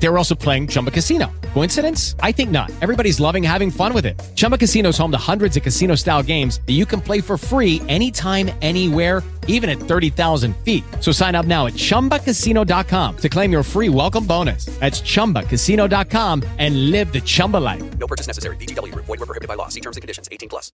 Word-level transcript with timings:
They 0.00 0.08
were 0.08 0.18
also 0.18 0.34
playing 0.34 0.68
Chumba 0.68 0.90
Casino. 0.90 1.30
Coincidence? 1.54 2.14
I 2.20 2.32
think 2.32 2.50
not. 2.50 2.70
Everybody's 2.80 3.18
loving 3.20 3.42
having 3.42 3.70
fun 3.70 3.92
with 3.92 4.06
it. 4.06 4.20
Chumba 4.36 4.56
Casino 4.56 4.90
is 4.90 4.98
home 4.98 5.10
to 5.10 5.18
hundreds 5.18 5.56
of 5.56 5.62
casino 5.64 5.96
style 5.96 6.22
games 6.22 6.60
that 6.66 6.74
you 6.74 6.86
can 6.86 7.00
play 7.00 7.20
for 7.20 7.36
free 7.36 7.82
anytime, 7.88 8.50
anywhere, 8.62 9.22
even 9.48 9.68
at 9.68 9.78
30,000 9.78 10.54
feet. 10.58 10.84
So 11.00 11.10
sign 11.10 11.34
up 11.34 11.46
now 11.46 11.66
at 11.66 11.72
chumbacasino.com 11.72 13.16
to 13.16 13.28
claim 13.28 13.50
your 13.50 13.64
free 13.64 13.88
welcome 13.88 14.24
bonus. 14.24 14.66
That's 14.78 15.00
chumbacasino.com 15.00 16.44
and 16.58 16.90
live 16.92 17.12
the 17.12 17.20
Chumba 17.20 17.56
life. 17.56 17.82
No 17.98 18.06
purchase 18.06 18.28
necessary. 18.28 18.56
BGW. 18.56 18.94
Void 18.94 19.08
were 19.08 19.26
prohibited 19.26 19.48
by 19.48 19.54
law. 19.54 19.66
See 19.68 19.80
terms 19.80 19.96
and 19.96 20.02
conditions. 20.02 20.28
18 20.30 20.48
plus. 20.48 20.70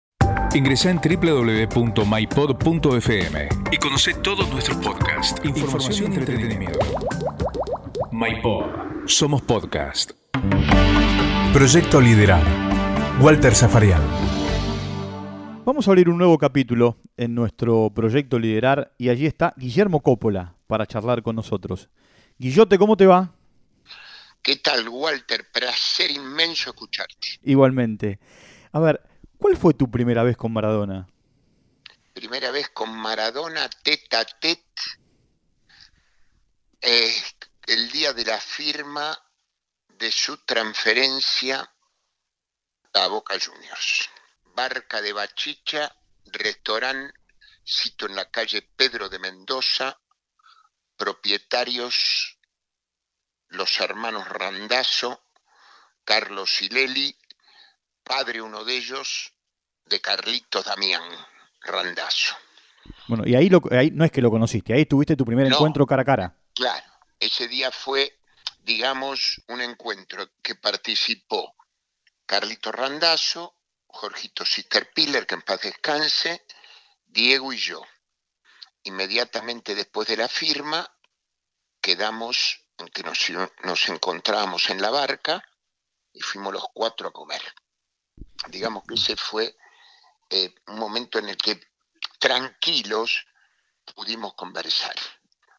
Ingresa 0.55 0.91
en 0.91 0.99
www.mypod.fm 0.99 1.69
y 3.73 3.77
conoce 3.79 4.15
todos 4.15 4.49
nuestros 4.51 4.77
podcasts, 4.79 5.41
información 5.45 6.13
y 6.13 6.17
entretenimiento. 6.17 6.79
MyPod. 8.17 9.09
Somos 9.09 9.43
podcast. 9.43 10.13
Proyecto 11.53 12.01
Liderar. 12.01 12.45
Walter 13.21 13.53
Zafarian. 13.53 14.01
Vamos 15.65 15.89
a 15.89 15.91
abrir 15.91 16.09
un 16.09 16.17
nuevo 16.17 16.39
capítulo 16.39 16.97
en 17.17 17.35
nuestro 17.35 17.91
proyecto 17.93 18.39
Liderar 18.39 18.95
y 18.99 19.09
allí 19.09 19.27
está 19.27 19.53
Guillermo 19.57 20.01
Coppola 20.01 20.55
para 20.69 20.87
charlar 20.87 21.25
con 21.25 21.35
nosotros. 21.35 21.89
Guillote, 22.39 22.79
¿cómo 22.79 22.97
te 22.97 23.07
va? 23.07 23.35
¿Qué 24.41 24.57
tal, 24.59 24.89
Walter? 24.89 25.51
Placer 25.53 26.13
inmenso 26.13 26.71
escucharte. 26.71 27.41
Igualmente. 27.43 28.21
A 28.71 28.79
ver, 28.79 29.03
¿cuál 29.39 29.57
fue 29.57 29.75
tu 29.75 29.91
primera 29.91 30.23
vez 30.23 30.37
con 30.37 30.53
Maradona? 30.53 31.09
Primera 32.13 32.53
vez 32.53 32.69
con 32.69 32.97
Maradona, 32.97 33.69
tete 33.83 34.17
a 34.17 34.25
tete, 34.25 34.63
eh, 36.81 37.13
el 37.67 37.91
día 37.91 38.13
de 38.13 38.25
la 38.25 38.41
firma 38.41 39.19
de 39.89 40.11
su 40.11 40.39
transferencia 40.39 41.71
a 42.93 43.07
Boca 43.09 43.37
Juniors. 43.39 44.11
Barca 44.55 45.01
de 45.03 45.13
Bachicha, 45.13 45.95
restaurante, 46.27 47.13
sito 47.65 48.07
en 48.07 48.15
la 48.15 48.31
calle 48.31 48.63
Pedro 48.77 49.09
de 49.09 49.19
Mendoza, 49.19 49.99
propietarios 50.97 52.39
los 53.49 53.81
hermanos 53.81 54.29
Randazzo, 54.29 55.25
Carlos 56.05 56.51
Sileli, 56.55 57.17
padre 58.03 58.43
uno 58.43 58.65
de 58.65 58.77
ellos 58.77 59.33
de 59.87 60.01
Carlitos 60.01 60.65
Damián 60.65 61.03
Randazzo. 61.63 62.37
Bueno, 63.09 63.27
y 63.27 63.35
ahí, 63.35 63.49
lo, 63.49 63.61
ahí 63.71 63.91
no 63.91 64.05
es 64.05 64.11
que 64.13 64.23
lo 64.23 64.31
conociste, 64.31 64.75
ahí 64.75 64.87
tuviste 64.87 65.17
tu 65.17 65.25
primer 65.25 65.49
No. 65.49 65.57
encuentro 65.57 65.87
cara 65.87 66.03
a 66.03 66.05
cara. 66.05 66.37
Claro, 66.55 66.85
ese 67.19 67.49
día 67.49 67.71
fue, 67.71 68.21
digamos, 68.61 69.43
un 69.49 69.61
encuentro 69.61 70.31
que 70.43 70.55
participó 70.55 71.55
Carlito 72.27 72.73
Randazzo, 72.73 73.59
Jorgito 73.87 74.45
Sisterpiller, 74.45 75.27
que 75.27 75.35
en 75.35 75.43
paz 75.43 75.61
descanse, 75.63 76.47
Diego 77.05 77.53
y 77.53 77.59
yo. 77.59 77.83
Inmediatamente 78.85 79.75
después 79.75 80.09
de 80.09 80.17
la 80.17 80.29
firma, 80.29 80.91
quedamos 81.81 82.65
en 82.79 82.89
que 82.89 83.03
nos, 83.03 83.19
nos 83.63 83.89
encontrábamos 83.89 84.69
en 84.71 84.83
la 84.83 84.91
barca 84.91 85.45
y 86.13 86.21
fuimos 86.21 86.53
los 86.53 86.65
cuatro 86.73 87.09
a 87.09 87.13
comer. 87.13 87.43
Digamos 88.49 88.85
que 88.85 88.95
ese 88.95 89.17
fue 89.17 89.57
eh, 90.31 90.55
un 90.67 90.79
momento 90.79 91.19
en 91.19 91.29
el 91.29 91.37
que 91.37 91.61
tranquilos 92.19 93.27
pudimos 93.95 94.35
conversar 94.35 94.95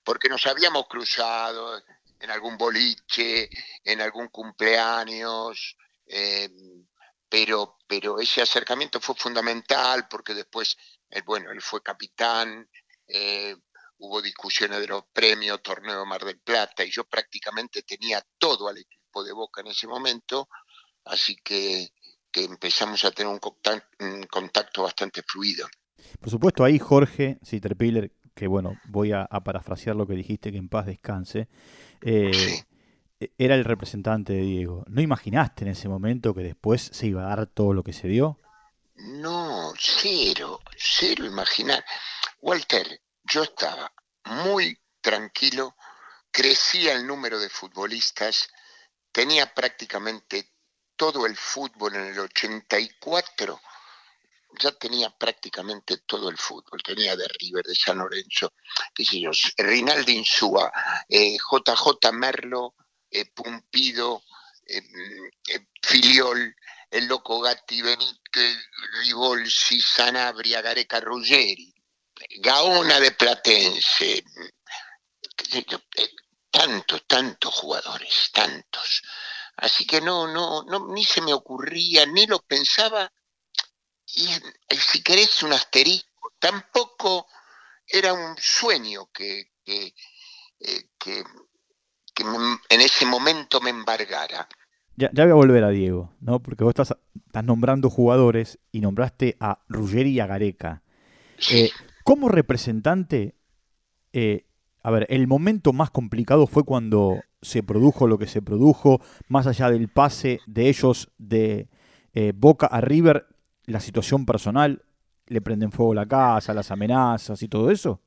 porque 0.05 0.29
nos 0.29 0.45
habíamos 0.45 0.87
cruzado 0.87 1.81
en 2.19 2.31
algún 2.31 2.57
boliche, 2.57 3.49
en 3.83 3.99
algún 3.99 4.29
cumpleaños, 4.29 5.75
eh, 6.05 6.49
pero, 7.27 7.79
pero 7.87 8.19
ese 8.19 8.41
acercamiento 8.41 9.01
fue 9.01 9.15
fundamental 9.15 10.07
porque 10.07 10.33
después, 10.33 10.77
él, 11.09 11.23
bueno, 11.25 11.51
él 11.51 11.61
fue 11.61 11.81
capitán, 11.81 12.69
eh, 13.07 13.55
hubo 13.97 14.21
discusiones 14.21 14.79
de 14.79 14.87
los 14.87 15.05
premios, 15.11 15.61
torneo 15.63 16.05
Mar 16.05 16.23
del 16.23 16.39
Plata, 16.39 16.83
y 16.83 16.91
yo 16.91 17.05
prácticamente 17.05 17.81
tenía 17.81 18.23
todo 18.37 18.67
al 18.69 18.77
equipo 18.77 19.23
de 19.23 19.33
Boca 19.33 19.61
en 19.61 19.67
ese 19.67 19.87
momento, 19.87 20.47
así 21.05 21.35
que, 21.37 21.89
que 22.31 22.43
empezamos 22.43 23.03
a 23.05 23.11
tener 23.11 23.31
un 23.31 23.39
contacto, 24.27 24.83
bastante 24.83 25.23
fluido. 25.23 25.67
Por 26.19 26.29
supuesto, 26.29 26.63
ahí 26.63 26.77
Jorge 26.77 27.39
Sitterpiller, 27.41 28.11
que 28.35 28.47
bueno, 28.47 28.77
voy 28.85 29.13
a, 29.13 29.23
a 29.23 29.43
parafrasear 29.43 29.95
lo 29.95 30.05
que 30.05 30.13
dijiste, 30.13 30.51
que 30.51 30.57
en 30.57 30.69
paz 30.69 30.85
descanse, 30.85 31.47
eh, 32.01 32.31
Sí. 32.33 33.29
era 33.37 33.55
el 33.55 33.63
representante 33.63 34.33
de 34.33 34.41
Diego. 34.41 34.83
¿No 34.87 35.01
imaginaste 35.01 35.63
en 35.63 35.71
ese 35.71 35.87
momento 35.89 36.33
que 36.35 36.41
después 36.43 36.81
se 36.93 37.07
iba 37.07 37.23
a 37.23 37.35
dar 37.35 37.47
todo 37.47 37.73
lo 37.73 37.81
que 37.83 37.93
se 37.93 38.07
dio? 38.07 38.37
No, 38.95 39.73
cero, 39.79 40.59
cero 40.77 41.25
imaginar. 41.25 41.83
Walter, 42.41 43.01
yo 43.23 43.43
estaba 43.43 43.91
muy 44.25 44.77
tranquilo, 45.01 45.75
crecía 46.31 46.93
el 46.93 47.07
número 47.07 47.39
de 47.39 47.49
futbolistas, 47.49 48.49
tenía 49.11 49.53
prácticamente 49.53 50.51
todo 50.95 51.25
el 51.25 51.35
fútbol 51.35 51.95
en 51.95 52.05
el 52.05 52.19
84, 52.19 53.59
ya 54.59 54.71
tenía 54.71 55.09
prácticamente 55.09 55.97
todo 56.05 56.29
el 56.29 56.37
fútbol, 56.37 56.81
tenía 56.83 57.15
de 57.15 57.27
River, 57.39 57.65
de 57.65 57.75
San 57.75 57.97
Lorenzo, 57.97 58.53
qué 58.93 59.03
sé 59.03 59.21
Rinaldi 59.57 60.13
Insúa, 60.13 60.71
eh, 61.09 61.37
JJ 61.37 62.11
Merlo, 62.13 62.75
eh, 63.09 63.25
Pumpido, 63.33 64.23
eh, 64.65 64.81
eh, 65.47 65.67
Filiol, 65.81 66.55
el 66.89 67.07
Loco 67.07 67.39
Gatti, 67.39 67.81
Benítez, 67.81 68.57
Rivolsi, 69.01 69.81
Sanabria, 69.81 70.61
Gareca 70.61 70.99
Ruggeri, 70.99 71.73
Gaona 72.39 72.99
de 72.99 73.11
Platense, 73.11 74.23
eh, 75.51 75.65
tantos, 76.49 77.05
tantos 77.05 77.53
jugadores, 77.53 78.31
tantos. 78.31 79.01
Así 79.57 79.85
que 79.85 80.01
no, 80.01 80.27
no, 80.27 80.63
no, 80.63 80.87
ni 80.87 81.03
se 81.03 81.21
me 81.21 81.33
ocurría, 81.33 82.05
ni 82.05 82.25
lo 82.25 82.39
pensaba, 82.39 83.11
y, 84.15 84.73
y 84.73 84.77
si 84.77 85.01
querés 85.03 85.41
un 85.43 85.53
asterisco, 85.53 86.33
tampoco 86.39 87.27
era 87.87 88.13
un 88.13 88.35
sueño 88.37 89.09
que, 89.13 89.51
que, 89.63 89.93
eh, 90.59 90.89
que, 90.97 91.23
que 92.13 92.23
me- 92.23 92.57
en 92.69 92.81
ese 92.81 93.05
momento 93.05 93.59
me 93.61 93.69
embargara. 93.69 94.47
Ya, 94.97 95.09
ya 95.13 95.23
voy 95.25 95.31
a 95.31 95.35
volver 95.35 95.63
a 95.63 95.69
Diego, 95.69 96.13
¿no? 96.21 96.41
Porque 96.41 96.63
vos 96.63 96.71
estás, 96.71 96.95
estás 97.27 97.43
nombrando 97.43 97.89
jugadores 97.89 98.59
y 98.71 98.79
nombraste 98.81 99.35
a 99.39 99.59
Ruggeri 99.67 100.11
y 100.11 100.19
a 100.21 100.25
Gareca. 100.27 100.81
Eh, 101.51 101.69
como 102.05 102.29
representante, 102.29 103.35
eh, 104.13 104.45
a 104.83 104.91
ver, 104.91 105.05
el 105.09 105.27
momento 105.27 105.73
más 105.73 105.89
complicado 105.91 106.47
fue 106.47 106.63
cuando 106.63 107.21
se 107.41 107.61
produjo 107.61 108.07
lo 108.07 108.17
que 108.17 108.27
se 108.27 108.41
produjo, 108.41 109.01
más 109.27 109.47
allá 109.47 109.69
del 109.69 109.89
pase 109.89 110.39
de 110.47 110.69
ellos 110.69 111.09
de 111.17 111.67
eh, 112.13 112.31
Boca 112.33 112.67
a 112.67 112.79
River, 112.79 113.27
la 113.67 113.79
situación 113.79 114.25
personal, 114.25 114.83
le 115.27 115.41
prenden 115.41 115.71
fuego 115.71 115.93
la 115.93 116.07
casa, 116.07 116.53
las 116.53 116.71
amenazas 116.71 117.41
y 117.41 117.47
todo 117.47 117.71
eso. 117.71 118.01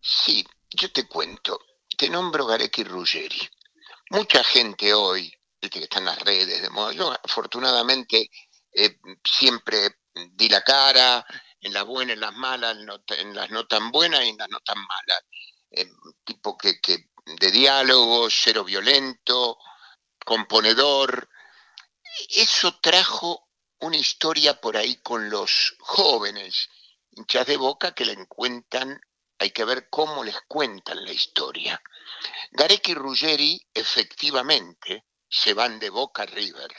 Sí, 0.00 0.44
yo 0.70 0.90
te 0.92 1.06
cuento, 1.06 1.60
te 1.96 2.08
nombro 2.08 2.46
Gareca 2.46 2.80
y 2.80 2.84
Ruggeri. 2.84 3.48
Mucha 4.10 4.42
gente 4.44 4.92
hoy, 4.94 5.32
que 5.60 5.80
está 5.80 5.98
en 5.98 6.06
las 6.06 6.18
redes 6.20 6.62
de 6.62 6.70
moda, 6.70 6.92
yo 6.92 7.12
afortunadamente 7.12 8.30
eh, 8.72 8.98
siempre 9.24 9.96
di 10.32 10.48
la 10.48 10.62
cara, 10.62 11.24
en 11.60 11.72
las 11.72 11.84
buenas, 11.84 12.14
en 12.14 12.20
las 12.20 12.34
malas, 12.34 12.76
en 12.76 13.34
las 13.34 13.50
no 13.50 13.66
tan 13.66 13.90
buenas 13.90 14.24
y 14.24 14.28
en 14.28 14.36
las 14.38 14.48
no 14.48 14.60
tan 14.60 14.78
malas. 14.78 15.24
Eh, 15.70 15.90
tipo 16.24 16.56
que, 16.56 16.80
que 16.80 17.10
de 17.40 17.50
diálogo, 17.50 18.28
cero 18.30 18.64
violento, 18.64 19.58
componedor. 20.24 21.28
Eso 22.30 22.78
trajo 22.80 23.45
una 23.80 23.96
historia 23.96 24.60
por 24.60 24.76
ahí 24.76 24.96
con 24.96 25.30
los 25.30 25.74
jóvenes 25.78 26.68
hinchas 27.10 27.46
de 27.46 27.56
boca 27.56 27.94
que 27.94 28.04
le 28.04 28.12
encuentran 28.12 29.00
hay 29.38 29.50
que 29.50 29.64
ver 29.64 29.88
cómo 29.90 30.24
les 30.24 30.40
cuentan 30.42 31.04
la 31.04 31.12
historia. 31.12 31.80
Gareca 32.50 32.90
y 32.90 32.94
Ruggeri 32.94 33.68
efectivamente 33.74 35.04
se 35.28 35.52
van 35.54 35.78
de 35.78 35.90
Boca 35.90 36.22
a 36.22 36.26
River, 36.26 36.74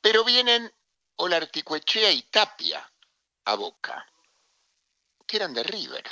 pero 0.00 0.24
vienen 0.24 0.72
Olarticuechea 1.16 2.10
y 2.10 2.22
Tapia 2.22 2.92
a 3.44 3.54
Boca, 3.54 4.06
que 5.26 5.36
eran 5.36 5.54
de 5.54 5.62
River. 5.62 6.04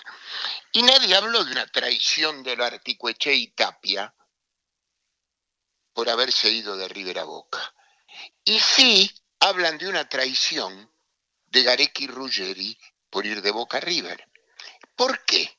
Y 0.72 0.82
nadie 0.82 1.14
habló 1.14 1.44
de 1.44 1.52
una 1.52 1.66
traición 1.66 2.43
de 2.43 2.52
Olarticuechea 2.52 3.34
y 3.34 3.48
Tapia 3.48 4.14
por 5.93 6.08
haberse 6.08 6.48
ido 6.48 6.76
de 6.76 6.88
River 6.88 7.19
a 7.19 7.25
Boca. 7.25 7.75
Y 8.44 8.58
sí 8.60 9.21
hablan 9.42 9.76
de 9.76 9.88
una 9.88 10.08
traición 10.08 10.88
de 11.46 11.64
Gareca 11.64 12.04
y 12.04 12.06
Ruggeri 12.06 12.78
por 13.10 13.26
ir 13.26 13.42
de 13.42 13.50
Boca 13.50 13.78
a 13.78 13.80
River. 13.80 14.24
¿Por 14.94 15.24
qué? 15.24 15.56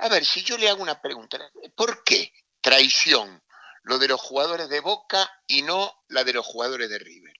A 0.00 0.10
ver, 0.10 0.26
si 0.26 0.42
yo 0.42 0.58
le 0.58 0.68
hago 0.68 0.82
una 0.82 1.00
pregunta, 1.00 1.38
¿por 1.74 2.04
qué 2.04 2.30
traición 2.60 3.42
lo 3.84 3.98
de 3.98 4.08
los 4.08 4.20
jugadores 4.20 4.68
de 4.68 4.80
Boca 4.80 5.30
y 5.46 5.62
no 5.62 6.04
la 6.08 6.24
de 6.24 6.34
los 6.34 6.44
jugadores 6.44 6.90
de 6.90 6.98
River? 6.98 7.32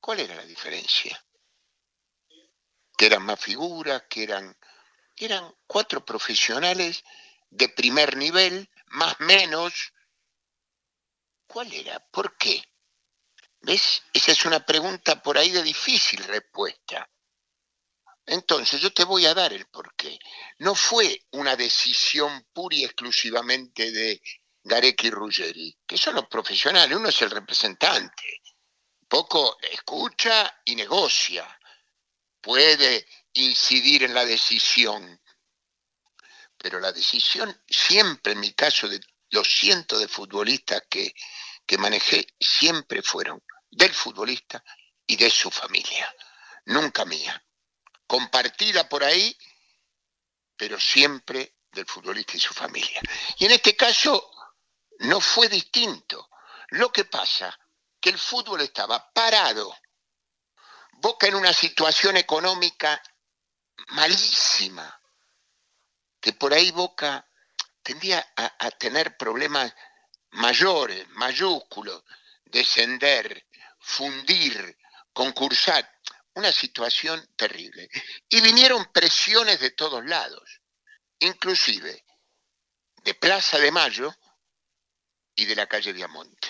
¿Cuál 0.00 0.18
era 0.18 0.34
la 0.34 0.44
diferencia? 0.44 1.24
Que 2.98 3.06
eran 3.06 3.22
más 3.22 3.38
figuras, 3.38 4.02
que 4.10 4.24
eran, 4.24 4.58
eran 5.16 5.54
cuatro 5.68 6.04
profesionales 6.04 7.04
de 7.50 7.68
primer 7.68 8.16
nivel, 8.16 8.68
más 8.86 9.20
menos. 9.20 9.92
¿Cuál 11.46 11.72
era? 11.72 12.00
¿Por 12.10 12.36
qué? 12.36 12.71
¿Ves? 13.62 14.02
Esa 14.12 14.32
es 14.32 14.44
una 14.44 14.66
pregunta 14.66 15.22
por 15.22 15.38
ahí 15.38 15.50
de 15.50 15.62
difícil 15.62 16.22
respuesta. 16.24 17.08
Entonces 18.26 18.80
yo 18.80 18.92
te 18.92 19.04
voy 19.04 19.26
a 19.26 19.34
dar 19.34 19.52
el 19.52 19.66
porqué. 19.66 20.18
No 20.58 20.74
fue 20.74 21.26
una 21.30 21.54
decisión 21.54 22.46
pura 22.52 22.76
y 22.76 22.84
exclusivamente 22.84 23.90
de 23.92 24.20
Gareca 24.64 25.06
y 25.06 25.10
Ruggeri, 25.10 25.78
que 25.86 25.96
son 25.96 26.16
los 26.16 26.26
profesionales, 26.26 26.96
uno 26.96 27.08
es 27.08 27.22
el 27.22 27.30
representante. 27.30 28.42
Poco 29.08 29.58
escucha 29.60 30.60
y 30.64 30.74
negocia. 30.74 31.46
Puede 32.40 33.06
incidir 33.34 34.04
en 34.04 34.14
la 34.14 34.24
decisión. 34.24 35.20
Pero 36.56 36.80
la 36.80 36.92
decisión 36.92 37.62
siempre, 37.68 38.32
en 38.32 38.40
mi 38.40 38.52
caso, 38.54 38.88
de 38.88 39.00
los 39.30 39.48
cientos 39.48 40.00
de 40.00 40.08
futbolistas 40.08 40.82
que, 40.88 41.12
que 41.66 41.78
manejé, 41.78 42.26
siempre 42.38 43.02
fueron 43.02 43.40
del 43.72 43.92
futbolista 43.92 44.62
y 45.06 45.16
de 45.16 45.28
su 45.28 45.50
familia. 45.50 46.14
Nunca 46.66 47.04
mía 47.04 47.42
compartida 48.12 48.86
por 48.90 49.02
ahí, 49.02 49.34
pero 50.54 50.78
siempre 50.78 51.56
del 51.72 51.86
futbolista 51.86 52.36
y 52.36 52.40
su 52.40 52.52
familia. 52.52 53.00
Y 53.38 53.46
en 53.46 53.52
este 53.52 53.74
caso 53.74 54.30
no 54.98 55.18
fue 55.18 55.48
distinto. 55.48 56.28
Lo 56.68 56.92
que 56.92 57.06
pasa 57.06 57.58
que 57.98 58.10
el 58.10 58.18
fútbol 58.18 58.60
estaba 58.60 59.10
parado. 59.14 59.74
Boca 60.92 61.26
en 61.26 61.36
una 61.36 61.54
situación 61.54 62.18
económica 62.18 63.02
malísima, 63.88 65.00
que 66.20 66.34
por 66.34 66.52
ahí 66.52 66.70
Boca 66.70 67.26
tendía 67.82 68.34
a, 68.36 68.56
a 68.58 68.70
tener 68.72 69.16
problemas 69.16 69.74
mayores, 70.32 71.08
mayúsculos, 71.12 72.04
descender, 72.44 73.48
fundir, 73.82 74.76
concursar 75.12 75.88
una 76.34 76.50
situación 76.50 77.28
terrible. 77.36 77.88
Y 78.28 78.40
vinieron 78.40 78.86
presiones 78.92 79.60
de 79.60 79.70
todos 79.70 80.04
lados, 80.04 80.60
inclusive 81.18 82.04
de 83.04 83.14
Plaza 83.14 83.58
de 83.58 83.70
Mayo 83.70 84.14
y 85.34 85.44
de 85.44 85.56
la 85.56 85.66
calle 85.66 85.92
Viamonte. 85.92 86.48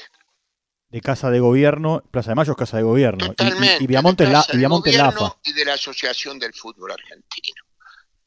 De 0.89 1.01
Casa 1.01 1.31
de 1.31 1.41
Gobierno, 1.41 2.03
Plaza 2.11 2.31
de 2.31 2.35
Mayo 2.35 2.53
es 2.53 2.59
Casa 2.59 2.77
de 2.77 2.83
Gobierno. 2.83 3.25
Y- 3.25 3.29
Totalmente. 3.31 3.83
Y, 3.83 3.87
Viamonte, 3.87 4.27
la, 4.27 4.47
y 4.53 4.59
Viamonte 4.59 4.91
es 4.91 4.97
la 4.97 5.05
Gobierno 5.07 5.27
AFA. 5.27 5.41
Y 5.45 5.53
de 5.55 5.65
la 5.65 5.75
Asociación 5.75 6.39
del 6.39 6.53
Fútbol 6.53 6.93
Argentino. 6.93 7.63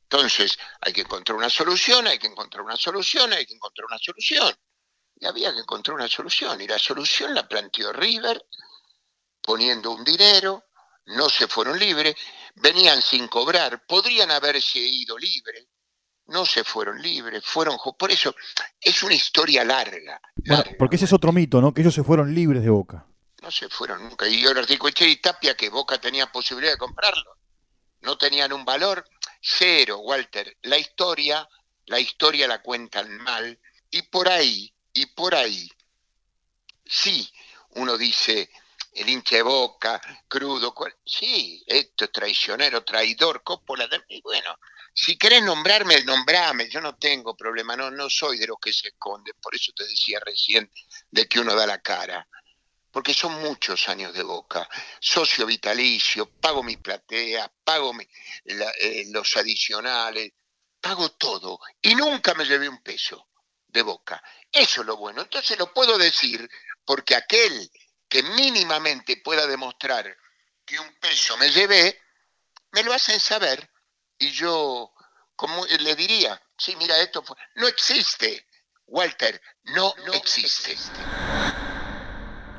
Entonces, 0.02 0.58
hay 0.82 0.94
que 0.94 1.02
encontrar 1.02 1.38
una 1.38 1.50
solución, 1.50 2.08
hay 2.08 2.18
que 2.18 2.28
encontrar 2.28 2.64
una 2.64 2.76
solución, 2.76 3.34
hay 3.34 3.46
que 3.46 3.54
encontrar 3.54 3.86
una 3.88 4.00
solución. 4.00 4.54
Y 5.18 5.26
había 5.26 5.54
que 5.54 5.60
encontrar 5.60 5.96
una 5.96 6.08
solución. 6.08 6.60
Y 6.60 6.68
la 6.68 6.80
solución 6.80 7.34
la 7.36 7.48
planteó 7.48 7.94
River, 7.94 8.44
poniendo 9.46 9.92
un 9.92 10.04
dinero, 10.04 10.66
no 11.06 11.30
se 11.30 11.48
fueron 11.48 11.78
libres, 11.78 12.16
venían 12.56 13.02
sin 13.02 13.28
cobrar, 13.28 13.86
podrían 13.86 14.32
haberse 14.32 14.80
ido 14.80 15.18
libres, 15.18 15.68
no 16.28 16.46
se 16.46 16.64
fueron 16.64 17.02
libres, 17.02 17.44
fueron... 17.46 17.78
Por 17.98 18.12
eso, 18.12 18.36
es 18.82 19.04
una 19.04 19.14
historia 19.14 19.64
larga. 19.64 20.20
Bueno, 20.36 20.64
porque 20.80 20.96
ese 20.96 21.06
es 21.06 21.14
otro 21.14 21.32
mito, 21.32 21.62
¿no? 21.62 21.74
Que 21.74 21.82
ellos 21.82 21.94
se 21.94 22.04
fueron 22.04 22.34
libres 22.34 22.64
de 22.64 22.70
Boca. 22.70 23.06
No 23.44 23.52
se 23.52 23.70
fueron 23.70 24.04
nunca. 24.04 24.28
Y 24.28 24.44
ahora 24.46 24.64
digo, 24.64 24.88
y 24.90 25.16
Tapia 25.18 25.56
que 25.56 25.70
Boca 25.70 26.00
tenía 26.00 26.32
posibilidad 26.32 26.74
de 26.74 26.80
comprarlo. 26.80 27.38
No 28.02 28.18
tenían 28.18 28.52
un 28.54 28.66
valor 28.66 29.06
cero, 29.40 30.00
Walter. 30.00 30.58
La 30.64 30.80
historia, 30.80 31.48
la 31.86 32.00
historia 32.00 32.48
la 32.48 32.64
cuentan 32.64 33.18
mal. 33.18 33.60
Y 33.92 34.02
por 34.04 34.28
ahí, 34.28 34.74
y 34.94 35.06
por 35.08 35.36
ahí, 35.36 35.70
sí, 36.84 37.30
uno 37.76 37.98
dice, 37.98 38.50
el 38.96 39.10
hincha 39.10 39.36
de 39.38 39.42
Boca, 39.44 40.02
crudo, 40.28 40.74
sí, 41.06 41.64
esto 41.68 42.06
es 42.06 42.12
traicionero, 42.12 42.84
traidor, 42.84 43.44
cópola. 43.44 43.88
de- 43.88 44.04
Y 44.10 44.22
bueno, 44.22 44.58
si 44.94 45.18
querés 45.18 45.44
nombrarme, 45.44 46.02
nombrame, 46.04 46.70
yo 46.70 46.82
no 46.82 46.96
tengo 46.96 47.36
problema, 47.36 47.76
no, 47.76 47.92
no 47.92 48.10
soy 48.10 48.38
de 48.38 48.48
los 48.48 48.58
que 48.60 48.72
se 48.74 48.88
esconden. 48.90 49.34
Por 49.42 49.54
eso 49.56 49.72
te 49.76 49.84
decía 49.86 50.20
recién 50.26 50.72
de 51.12 51.28
que 51.28 51.40
uno 51.40 51.54
da 51.56 51.68
la 51.68 51.82
cara 51.82 52.28
porque 52.96 53.14
son 53.14 53.42
muchos 53.42 53.90
años 53.90 54.14
de 54.14 54.24
boca. 54.24 54.70
Socio 55.02 55.46
vitalicio, 55.46 56.30
pago 56.40 56.64
mis 56.64 56.78
plateas, 56.78 57.52
pago 57.62 57.94
mi- 57.94 58.08
eh, 58.46 59.04
los 59.12 59.36
adicionales, 59.36 60.32
pago 60.80 61.10
todo. 61.12 61.60
Y 61.82 61.94
nunca 61.94 62.34
me 62.36 62.46
llevé 62.46 62.70
un 62.70 62.82
peso 62.82 63.28
de 63.68 63.82
boca. 63.82 64.24
Eso 64.50 64.80
es 64.80 64.88
lo 64.88 64.96
bueno. 64.96 65.24
Entonces 65.24 65.60
lo 65.60 65.74
puedo 65.74 65.98
decir 65.98 66.50
porque 66.86 67.16
aquel 67.16 67.70
que 68.16 68.24
mínimamente 68.24 69.18
pueda 69.18 69.46
demostrar 69.46 70.06
que 70.66 70.80
un 70.80 70.88
peso 71.02 71.36
me 71.38 71.50
llevé, 71.50 71.98
me 72.72 72.82
lo 72.82 72.94
hacen 72.94 73.20
saber. 73.20 73.70
Y 74.18 74.30
yo, 74.30 74.94
como 75.36 75.66
le 75.66 75.96
diría, 75.96 76.42
sí, 76.58 76.78
mira, 76.80 76.98
esto. 77.02 77.26
No 77.56 77.68
existe, 77.68 78.46
Walter, 78.88 79.42
no, 79.76 79.94
existe. 80.14 80.78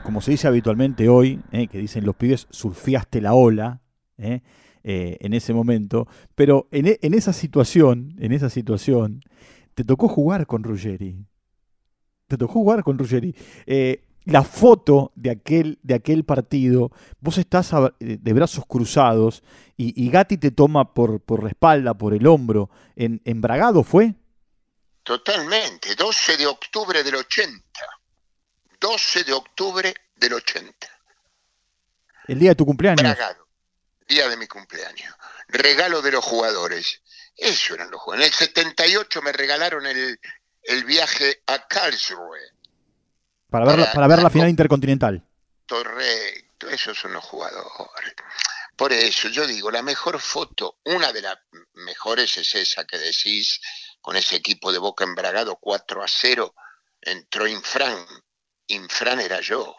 Como 0.02 0.20
se 0.20 0.32
dice 0.32 0.46
habitualmente 0.46 1.08
hoy, 1.08 1.40
¿eh? 1.52 1.68
que 1.68 1.78
dicen 1.78 2.04
los 2.04 2.16
pibes, 2.16 2.46
surfeaste 2.50 3.22
la 3.22 3.32
ola 3.32 3.80
¿eh? 4.18 4.42
Eh, 4.84 5.16
en 5.20 5.32
ese 5.32 5.54
momento. 5.54 6.06
Pero 6.34 6.68
en, 6.70 6.86
e- 6.86 6.98
en 7.00 7.14
esa 7.14 7.32
situación, 7.32 8.14
en 8.18 8.32
esa 8.32 8.50
situación, 8.50 9.22
te 9.74 9.84
tocó 9.84 10.06
jugar 10.08 10.46
con 10.46 10.64
Ruggeri. 10.64 11.24
Te 12.26 12.36
tocó 12.36 12.52
jugar 12.52 12.82
con 12.82 12.98
Ruggeri. 12.98 13.34
La 14.26 14.42
foto 14.42 15.12
de 15.14 15.30
aquel, 15.30 15.78
de 15.82 15.94
aquel 15.94 16.24
partido, 16.24 16.90
vos 17.20 17.38
estás 17.38 17.72
a- 17.72 17.94
eh, 18.00 18.18
de 18.20 18.32
brazos 18.32 18.64
cruzados 18.66 19.42
y, 19.76 19.92
y 20.04 20.10
Gatti 20.10 20.36
te 20.36 20.50
toma 20.50 20.92
por, 20.94 21.20
por 21.20 21.42
la 21.44 21.48
espalda, 21.50 21.94
por 21.94 22.12
el 22.12 22.26
hombro. 22.26 22.68
¿En, 22.96 23.22
en 23.24 23.40
Bragado 23.40 23.82
fue? 23.84 24.14
Totalmente, 25.04 25.94
12 25.94 26.36
de 26.36 26.46
octubre 26.46 27.02
del 27.04 27.14
80. 27.14 27.60
12 28.80 29.24
de 29.24 29.32
octubre 29.32 29.94
del 30.16 30.32
80. 30.34 30.88
El 32.26 32.38
día 32.40 32.50
de 32.50 32.56
tu 32.56 32.66
cumpleaños. 32.66 33.02
Bragado, 33.02 33.46
día 34.08 34.28
de 34.28 34.36
mi 34.36 34.48
cumpleaños. 34.48 35.14
Regalo 35.48 36.02
de 36.02 36.10
los 36.10 36.24
jugadores. 36.24 37.00
Eso 37.36 37.74
eran 37.74 37.90
los 37.92 38.00
jugadores. 38.00 38.26
En 38.26 38.32
el 38.32 38.36
78 38.48 39.22
me 39.22 39.30
regalaron 39.32 39.86
el, 39.86 40.18
el 40.64 40.84
viaje 40.84 41.42
a 41.46 41.64
Karlsruhe. 41.68 42.40
Para 43.50 43.64
ver, 43.64 43.78
la, 43.78 43.84
para- 43.84 43.94
para 43.94 44.06
ver 44.08 44.22
la 44.22 44.30
final 44.30 44.48
intercontinental. 44.48 45.22
Correcto, 45.68 46.68
esos 46.68 46.96
son 46.98 47.12
los 47.12 47.24
jugadores. 47.24 48.14
Por 48.76 48.92
eso 48.92 49.28
yo 49.28 49.46
digo, 49.46 49.70
la 49.70 49.82
mejor 49.82 50.20
foto, 50.20 50.78
una 50.84 51.12
de 51.12 51.22
las 51.22 51.38
mejores 51.74 52.36
es 52.36 52.54
esa 52.54 52.84
que 52.84 52.98
decís, 52.98 53.60
con 54.00 54.16
ese 54.16 54.36
equipo 54.36 54.70
de 54.72 54.78
Boca 54.78 55.04
embragado 55.04 55.56
4 55.56 56.02
a 56.02 56.06
0, 56.08 56.54
entró 57.00 57.46
Infran. 57.48 58.04
Infran 58.68 59.20
era 59.20 59.40
yo. 59.40 59.76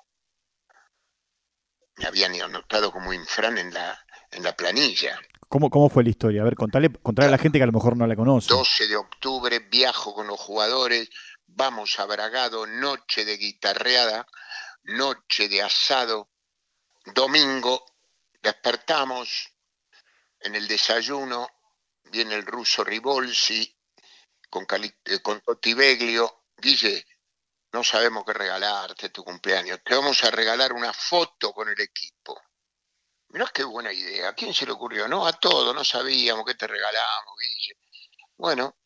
Me 1.98 2.06
habían 2.06 2.40
anotado 2.42 2.92
como 2.92 3.14
Infran 3.14 3.58
en 3.58 3.74
la, 3.74 4.00
en 4.32 4.44
la 4.44 4.56
planilla. 4.56 5.20
¿Cómo, 5.50 5.70
¿Cómo 5.70 5.90
fue 5.90 6.04
la 6.04 6.10
historia? 6.10 6.42
A 6.42 6.46
ver, 6.46 6.56
contale, 6.56 6.92
contale 6.92 7.28
a 7.30 7.32
la 7.32 7.38
gente 7.38 7.58
que 7.60 7.64
a 7.64 7.68
lo 7.68 7.72
mejor 7.74 7.96
no 7.96 8.06
la 8.06 8.16
conoce. 8.16 8.50
12 8.50 8.88
de 8.88 8.96
octubre, 8.98 9.60
viajo 9.60 10.14
con 10.14 10.28
los 10.28 10.40
jugadores, 10.40 11.10
vamos 11.48 12.00
a 12.00 12.06
Bragado, 12.06 12.66
noche 12.68 13.26
de 13.26 13.38
guitarreada, 13.38 14.28
noche 14.84 15.48
de 15.48 15.62
asado, 15.62 16.32
domingo, 17.06 17.86
despertamos, 18.42 19.54
en 20.40 20.56
el 20.56 20.68
desayuno 20.68 21.50
viene 22.04 22.36
el 22.36 22.46
ruso 22.46 22.84
Ribolsi 22.84 23.76
con, 24.50 24.66
Cali- 24.66 24.96
eh, 25.06 25.20
con 25.22 25.42
Beglio, 25.76 26.46
Guille, 26.56 27.06
no 27.72 27.84
sabemos 27.84 28.24
qué 28.26 28.34
regalarte 28.34 29.10
tu 29.10 29.24
cumpleaños, 29.24 29.82
te 29.84 29.96
vamos 29.96 30.24
a 30.24 30.32
regalar 30.32 30.74
una 30.74 30.94
foto 30.94 31.52
con 31.54 31.70
el 31.70 31.80
equipo. 31.80 32.40
Mirá 33.30 33.48
qué 33.54 33.64
buena 33.64 33.92
idea, 33.92 34.30
¿a 34.30 34.34
quién 34.34 34.54
se 34.54 34.66
le 34.66 34.72
ocurrió? 34.72 35.08
No, 35.08 35.28
a 35.28 35.34
todos, 35.34 35.76
no 35.76 35.84
sabíamos 35.84 36.46
qué 36.46 36.56
te 36.56 36.66
regalamos, 36.66 37.36
Guille. 37.40 37.78
Bueno, 38.38 38.78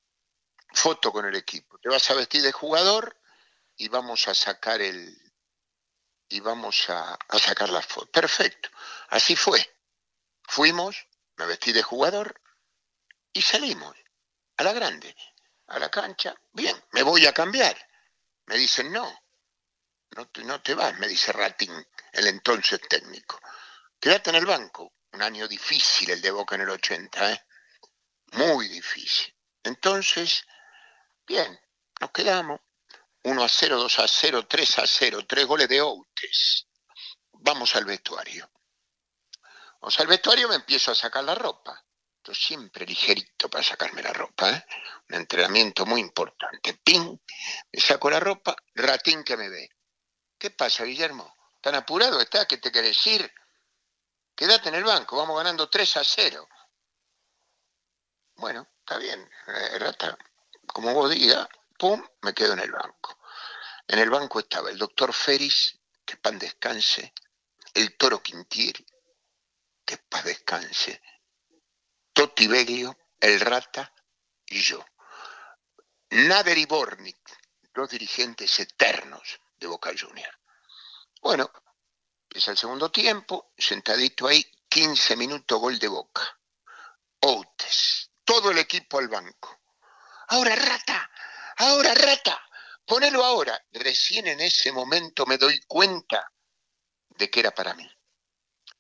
foto 0.74 1.12
con 1.12 1.26
el 1.26 1.36
equipo. 1.36 1.78
Te 1.80 1.90
vas 1.90 2.10
a 2.10 2.14
vestir 2.14 2.42
de 2.42 2.52
jugador 2.52 3.20
y 3.76 3.88
vamos 3.90 4.28
a 4.28 4.34
sacar 4.34 4.82
el 4.82 5.18
y 6.30 6.40
vamos 6.40 6.90
a, 6.90 7.18
a 7.28 7.40
sacar 7.40 7.70
la 7.70 7.82
foto. 7.82 8.10
Perfecto. 8.10 8.70
Así 9.10 9.36
fue. 9.36 9.60
Fuimos, 10.44 11.08
me 11.36 11.46
vestí 11.46 11.74
de 11.74 11.84
jugador 11.84 12.42
y 13.34 13.42
salimos 13.42 13.96
a 14.58 14.64
la 14.64 14.74
grande, 14.74 15.16
a 15.68 15.80
la 15.80 15.90
cancha. 15.90 16.34
Bien, 16.52 16.82
me 16.92 17.04
voy 17.04 17.26
a 17.26 17.34
cambiar. 17.34 17.76
Me 18.46 18.58
dicen, 18.58 18.92
no, 18.92 19.22
no 20.12 20.28
te, 20.28 20.44
no 20.44 20.62
te 20.62 20.74
vas, 20.74 20.98
me 21.00 21.08
dice 21.08 21.32
Ratín, 21.32 21.72
el 22.12 22.28
entonces 22.28 22.82
técnico. 22.90 23.40
Quédate 24.00 24.30
en 24.30 24.38
el 24.38 24.46
banco. 24.46 24.94
Un 25.14 25.22
año 25.22 25.48
difícil 25.48 26.10
el 26.10 26.22
de 26.22 26.32
Boca 26.32 26.56
en 26.56 26.62
el 26.62 26.70
80, 26.70 27.32
¿eh? 27.34 27.46
Muy 28.34 28.68
difícil. 28.70 29.36
Entonces, 29.64 30.46
bien, 31.28 31.60
nos 32.00 32.12
quedamos. 32.12 32.60
1 33.24 33.44
a 33.44 33.50
0, 33.50 33.78
2 33.78 34.00
a 34.00 34.08
0, 34.08 34.48
3 34.48 34.80
a 34.80 34.88
0, 34.88 35.26
tres 35.28 35.46
goles 35.46 35.70
de 35.70 35.82
Outes. 35.82 36.68
Vamos 37.34 37.76
al 37.76 37.86
vestuario. 37.86 38.50
Vamos 39.80 40.00
al 40.00 40.08
vestuario, 40.08 40.48
me 40.48 40.56
empiezo 40.56 40.92
a 40.92 40.96
sacar 40.96 41.24
la 41.24 41.36
ropa. 41.36 41.84
Yo 42.24 42.34
siempre 42.34 42.86
ligerito 42.86 43.50
para 43.50 43.64
sacarme 43.64 44.04
la 44.04 44.14
ropa, 44.14 44.52
¿eh? 44.52 44.66
Un 45.10 45.16
entrenamiento 45.16 45.86
muy 45.86 46.02
importante. 46.02 46.76
¡Ping! 46.84 47.18
Me 47.72 47.82
saco 47.82 48.10
la 48.10 48.20
ropa, 48.20 48.56
ratín 48.76 49.24
que 49.24 49.38
me 49.38 49.50
ve. 49.50 49.70
¿Qué 50.38 50.52
pasa, 50.52 50.84
Guillermo? 50.84 51.36
¿Tan 51.60 51.76
apurado 51.76 52.20
estás? 52.20 52.46
¿Qué 52.48 52.58
te 52.58 52.72
querés 52.72 53.06
ir? 53.08 53.32
Quédate 54.36 54.70
en 54.70 54.76
el 54.76 54.84
banco, 54.84 55.18
vamos 55.18 55.38
ganando 55.38 55.70
3 55.70 55.98
a 55.98 56.04
0. 56.04 56.48
Bueno, 58.36 58.68
está 58.80 58.98
bien, 58.98 59.30
eh, 59.48 59.80
rata. 59.80 60.18
Como 60.68 60.94
vos 60.94 61.10
digas, 61.12 61.48
pum, 61.78 62.04
me 62.22 62.34
quedo 62.34 62.54
en 62.54 62.60
el 62.60 62.72
banco. 62.72 63.20
En 63.88 64.00
el 64.00 64.10
banco 64.10 64.40
estaba 64.40 64.70
el 64.70 64.78
doctor 64.78 65.14
Feris, 65.14 65.80
que 66.06 66.18
pan 66.18 66.40
descanse, 66.40 67.14
el 67.74 67.98
toro 67.98 68.22
Quintieri, 68.22 68.86
que 69.86 69.98
paz 69.98 70.24
descanse, 70.24 71.02
Totti 72.14 72.48
Beglio, 72.48 72.98
el 73.20 73.40
Rata 73.40 73.94
y 74.46 74.62
yo. 74.62 74.86
Nader 76.12 76.58
y 76.58 76.66
Bornik, 76.66 77.20
dos 77.74 77.90
dirigentes 77.90 78.60
eternos 78.60 79.40
de 79.58 79.68
Boca 79.68 79.92
Junior. 79.98 80.40
Bueno, 81.22 81.52
empieza 82.24 82.52
el 82.52 82.58
segundo 82.58 82.92
tiempo, 82.92 83.54
sentadito 83.58 84.28
ahí, 84.28 84.46
15 84.68 85.16
minutos 85.16 85.60
gol 85.60 85.80
de 85.80 85.88
Boca. 85.88 86.40
Outes, 87.22 88.12
todo 88.24 88.52
el 88.52 88.58
equipo 88.58 89.00
al 89.00 89.08
banco. 89.08 89.61
Ahora 90.32 90.56
Rata, 90.56 91.12
ahora 91.58 91.94
Rata, 91.94 92.42
ponelo 92.86 93.22
ahora. 93.26 93.62
Recién 93.74 94.28
en 94.28 94.40
ese 94.40 94.72
momento 94.72 95.26
me 95.26 95.38
doy 95.38 95.60
cuenta 95.68 96.32
de 97.10 97.30
que 97.30 97.42
era 97.42 97.52
para 97.52 97.74
mí. 97.74 97.86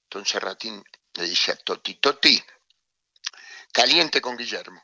Entonces 0.04 0.42
Ratín 0.42 0.82
le 1.14 1.24
dice 1.24 1.52
a 1.52 1.58
Toti, 1.58 1.96
Toti, 1.96 2.42
caliente 3.74 4.22
con 4.22 4.38
Guillermo. 4.38 4.82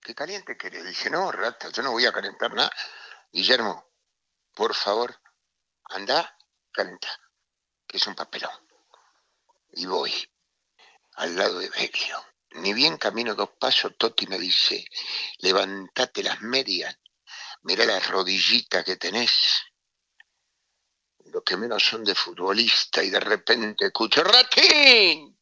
¿Qué 0.00 0.14
caliente 0.14 0.56
querés? 0.56 0.84
Dije, 0.84 1.10
no, 1.10 1.32
rata, 1.32 1.70
yo 1.70 1.82
no 1.82 1.90
voy 1.90 2.06
a 2.06 2.12
calentar 2.12 2.54
nada. 2.54 2.70
Guillermo, 3.32 3.90
por 4.54 4.76
favor, 4.76 5.20
anda, 5.86 6.38
calenta, 6.70 7.08
que 7.84 7.96
es 7.96 8.06
un 8.06 8.14
papelón. 8.14 8.64
Y 9.72 9.86
voy 9.86 10.12
al 11.14 11.34
lado 11.34 11.58
de 11.58 11.68
Beglio. 11.68 12.29
Ni 12.52 12.72
bien 12.74 12.96
camino 12.98 13.34
dos 13.34 13.50
pasos, 13.58 13.96
Toti 13.96 14.26
me 14.26 14.38
dice, 14.38 14.84
levantate 15.38 16.22
las 16.22 16.40
medias, 16.40 16.98
mira 17.62 17.84
las 17.84 18.08
rodillitas 18.08 18.84
que 18.84 18.96
tenés. 18.96 19.62
Lo 21.26 21.44
que 21.44 21.56
menos 21.56 21.84
son 21.84 22.02
de 22.02 22.14
futbolista 22.14 23.02
y 23.04 23.10
de 23.10 23.20
repente 23.20 23.86
escucho, 23.86 24.24
Ratín, 24.24 25.38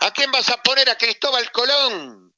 ¿a 0.00 0.10
quién 0.12 0.30
vas 0.30 0.48
a 0.50 0.62
poner 0.62 0.88
a 0.88 0.96
Cristóbal 0.96 1.50
Colón? 1.50 2.32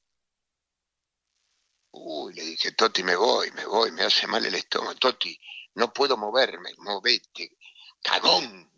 Uy, 1.91 2.33
le 2.33 2.41
dije, 2.43 2.71
Toti, 2.71 3.03
me 3.03 3.15
voy, 3.15 3.51
me 3.51 3.65
voy, 3.65 3.91
me 3.91 4.03
hace 4.03 4.25
mal 4.27 4.43
el 4.45 4.55
estómago. 4.55 4.95
Toti, 4.95 5.39
no 5.75 5.93
puedo 5.93 6.17
moverme, 6.17 6.73
movete, 6.79 7.57
cagón. 8.01 8.71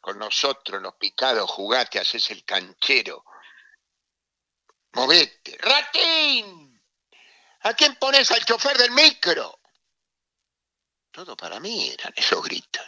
Con 0.00 0.18
nosotros, 0.18 0.80
los 0.80 0.94
picados, 0.94 1.50
jugate, 1.50 1.98
haces 1.98 2.30
el 2.30 2.44
canchero. 2.44 3.24
Movete. 4.96 5.58
¡Ratín! 5.58 6.82
¿A 7.64 7.74
quién 7.74 7.96
pones 7.96 8.30
al 8.30 8.42
chofer 8.46 8.78
del 8.78 8.92
micro? 8.92 9.60
Todo 11.10 11.36
para 11.36 11.60
mí 11.60 11.90
eran 11.90 12.14
esos 12.16 12.42
gritos. 12.42 12.86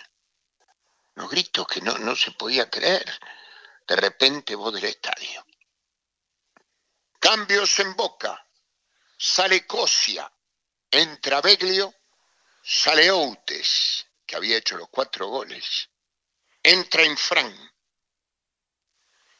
Los 1.17 1.29
gritos 1.29 1.67
que 1.67 1.83
no, 1.83 1.99
no 1.99 2.17
se 2.17 2.31
podía 2.31 2.71
creer. 2.71 3.05
De 3.87 3.95
repente 3.97 4.55
voz 4.55 4.73
del 4.73 4.85
estadio. 4.85 5.45
Cambios 7.21 7.79
en 7.81 7.95
boca. 7.95 8.43
Sale 9.19 9.67
Cosia. 9.67 10.33
Entra 10.91 11.43
Beglio. 11.43 11.95
Sale 12.63 13.11
Outes, 13.11 14.07
que 14.25 14.37
había 14.37 14.57
hecho 14.57 14.79
los 14.79 14.89
cuatro 14.89 15.27
goles. 15.27 15.91
Entra 16.63 17.05
Infran. 17.05 17.55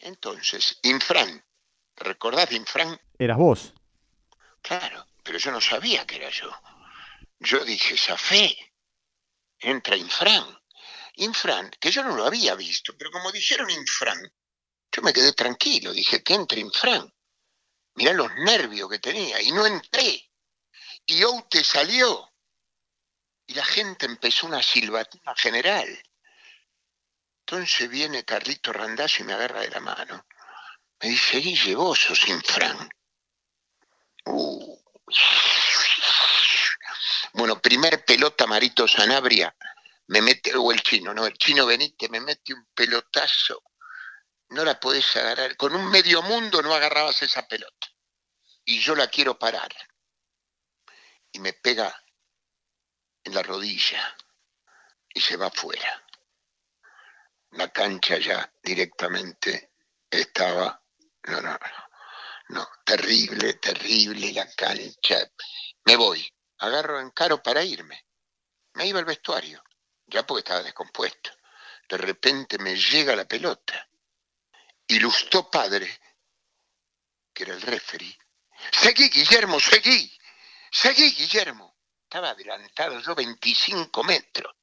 Entonces, 0.01 0.79
Infran, 0.83 1.48
¿recordás 1.99 2.51
de 2.51 2.57
Infran? 2.57 3.01
Eras 3.19 3.37
vos. 3.37 3.75
Claro, 4.63 5.07
pero 5.23 5.39
yo 5.39 5.51
no 5.51 5.61
sabía 5.61 6.07
que 6.07 6.17
era 6.17 6.31
yo. 6.31 6.51
Yo 7.41 7.65
dije, 7.65 7.97
Zafé, 7.97 8.57
entra 9.59 9.97
Infran. 9.97 10.59
Infran, 11.17 11.71
que 11.81 11.91
yo 11.91 12.05
no 12.05 12.17
lo 12.17 12.27
había 12.27 12.55
visto, 12.55 12.97
pero 12.97 13.11
como 13.11 13.33
dijeron 13.33 13.71
Infran, 13.71 14.33
yo 14.93 15.03
me 15.03 15.13
quedé 15.13 15.33
tranquilo, 15.33 15.93
dije 15.93 16.23
que 16.23 16.35
entre 16.35 16.61
Infran. 16.61 17.13
Mirá 17.95 18.13
los 18.13 18.33
nervios 18.37 18.89
que 18.89 18.99
tenía, 18.99 19.41
y 19.43 19.51
no 19.51 19.67
entré. 19.67 20.31
Y 21.07 21.23
Oute 21.25 21.65
salió. 21.65 22.31
Y 23.47 23.55
la 23.55 23.65
gente 23.65 24.07
empezó 24.07 24.47
una 24.47 24.63
silbatina 24.63 25.35
general. 25.35 25.89
Entonces 27.41 27.89
viene 27.89 28.25
Carlito 28.25 28.73
Randazzo 28.73 29.23
y 29.23 29.27
me 29.27 29.33
agarra 29.33 29.61
de 29.61 29.71
la 29.71 29.81
mano. 29.81 30.27
Me 31.01 31.11
dice, 31.11 31.39
Guille, 31.39 31.75
vos 31.75 31.99
sos 32.01 32.29
Infran. 32.29 32.89
Uh. 34.27 34.79
Bueno, 37.35 37.61
primer 37.61 38.05
pelota 38.05 38.47
Marito 38.47 38.89
Sanabria, 38.89 39.55
me 40.09 40.21
mete, 40.23 40.57
o 40.57 40.73
el 40.73 40.83
chino, 40.83 41.15
no, 41.15 41.25
el 41.27 41.39
chino 41.39 41.67
Benítez 41.67 42.11
me 42.11 42.21
mete 42.21 42.53
un 42.53 42.67
pelotazo, 42.75 43.63
no 44.49 44.65
la 44.65 44.81
podés 44.81 45.15
agarrar, 45.17 45.57
con 45.57 45.75
un 45.75 45.89
medio 45.89 46.23
mundo 46.23 46.63
no 46.63 46.75
agarrabas 46.75 47.23
esa 47.23 47.47
pelota, 47.47 47.87
y 48.65 48.81
yo 48.81 48.97
la 48.97 49.07
quiero 49.09 49.39
parar, 49.39 49.73
y 51.31 51.39
me 51.39 51.53
pega 51.53 51.95
en 53.23 53.35
la 53.35 53.43
rodilla, 53.43 54.17
y 55.15 55.21
se 55.21 55.37
va 55.37 55.47
afuera. 55.47 56.05
La 57.53 57.69
cancha 57.69 58.19
ya 58.19 58.53
directamente 58.63 59.75
estaba, 60.11 60.83
no, 61.29 61.41
no, 61.43 61.59
no, 62.49 62.69
terrible, 62.85 63.55
terrible 63.55 64.33
la 64.33 64.51
cancha. 64.55 65.31
Me 65.85 65.97
voy, 65.97 66.27
agarro 66.59 67.01
en 67.01 67.11
caro 67.11 67.43
para 67.43 67.63
irme. 67.63 68.07
Me 68.75 68.87
iba 68.87 68.99
al 68.99 69.05
vestuario, 69.05 69.63
ya 70.07 70.27
porque 70.27 70.41
estaba 70.41 70.63
descompuesto. 70.63 71.31
De 71.89 71.99
repente 71.99 72.59
me 72.59 72.77
llega 72.77 73.17
la 73.17 73.27
pelota. 73.27 73.89
Y 74.87 74.99
padre, 75.51 76.01
que 77.35 77.43
era 77.43 77.55
el 77.55 77.61
referee, 77.61 78.17
seguí, 78.73 79.11
Guillermo, 79.11 79.61
seguí, 79.61 80.11
seguí, 80.71 81.11
Guillermo. 81.13 81.77
Estaba 82.05 82.31
adelantado 82.31 82.99
yo 83.01 83.15
25 83.15 84.03
metros, 84.03 84.55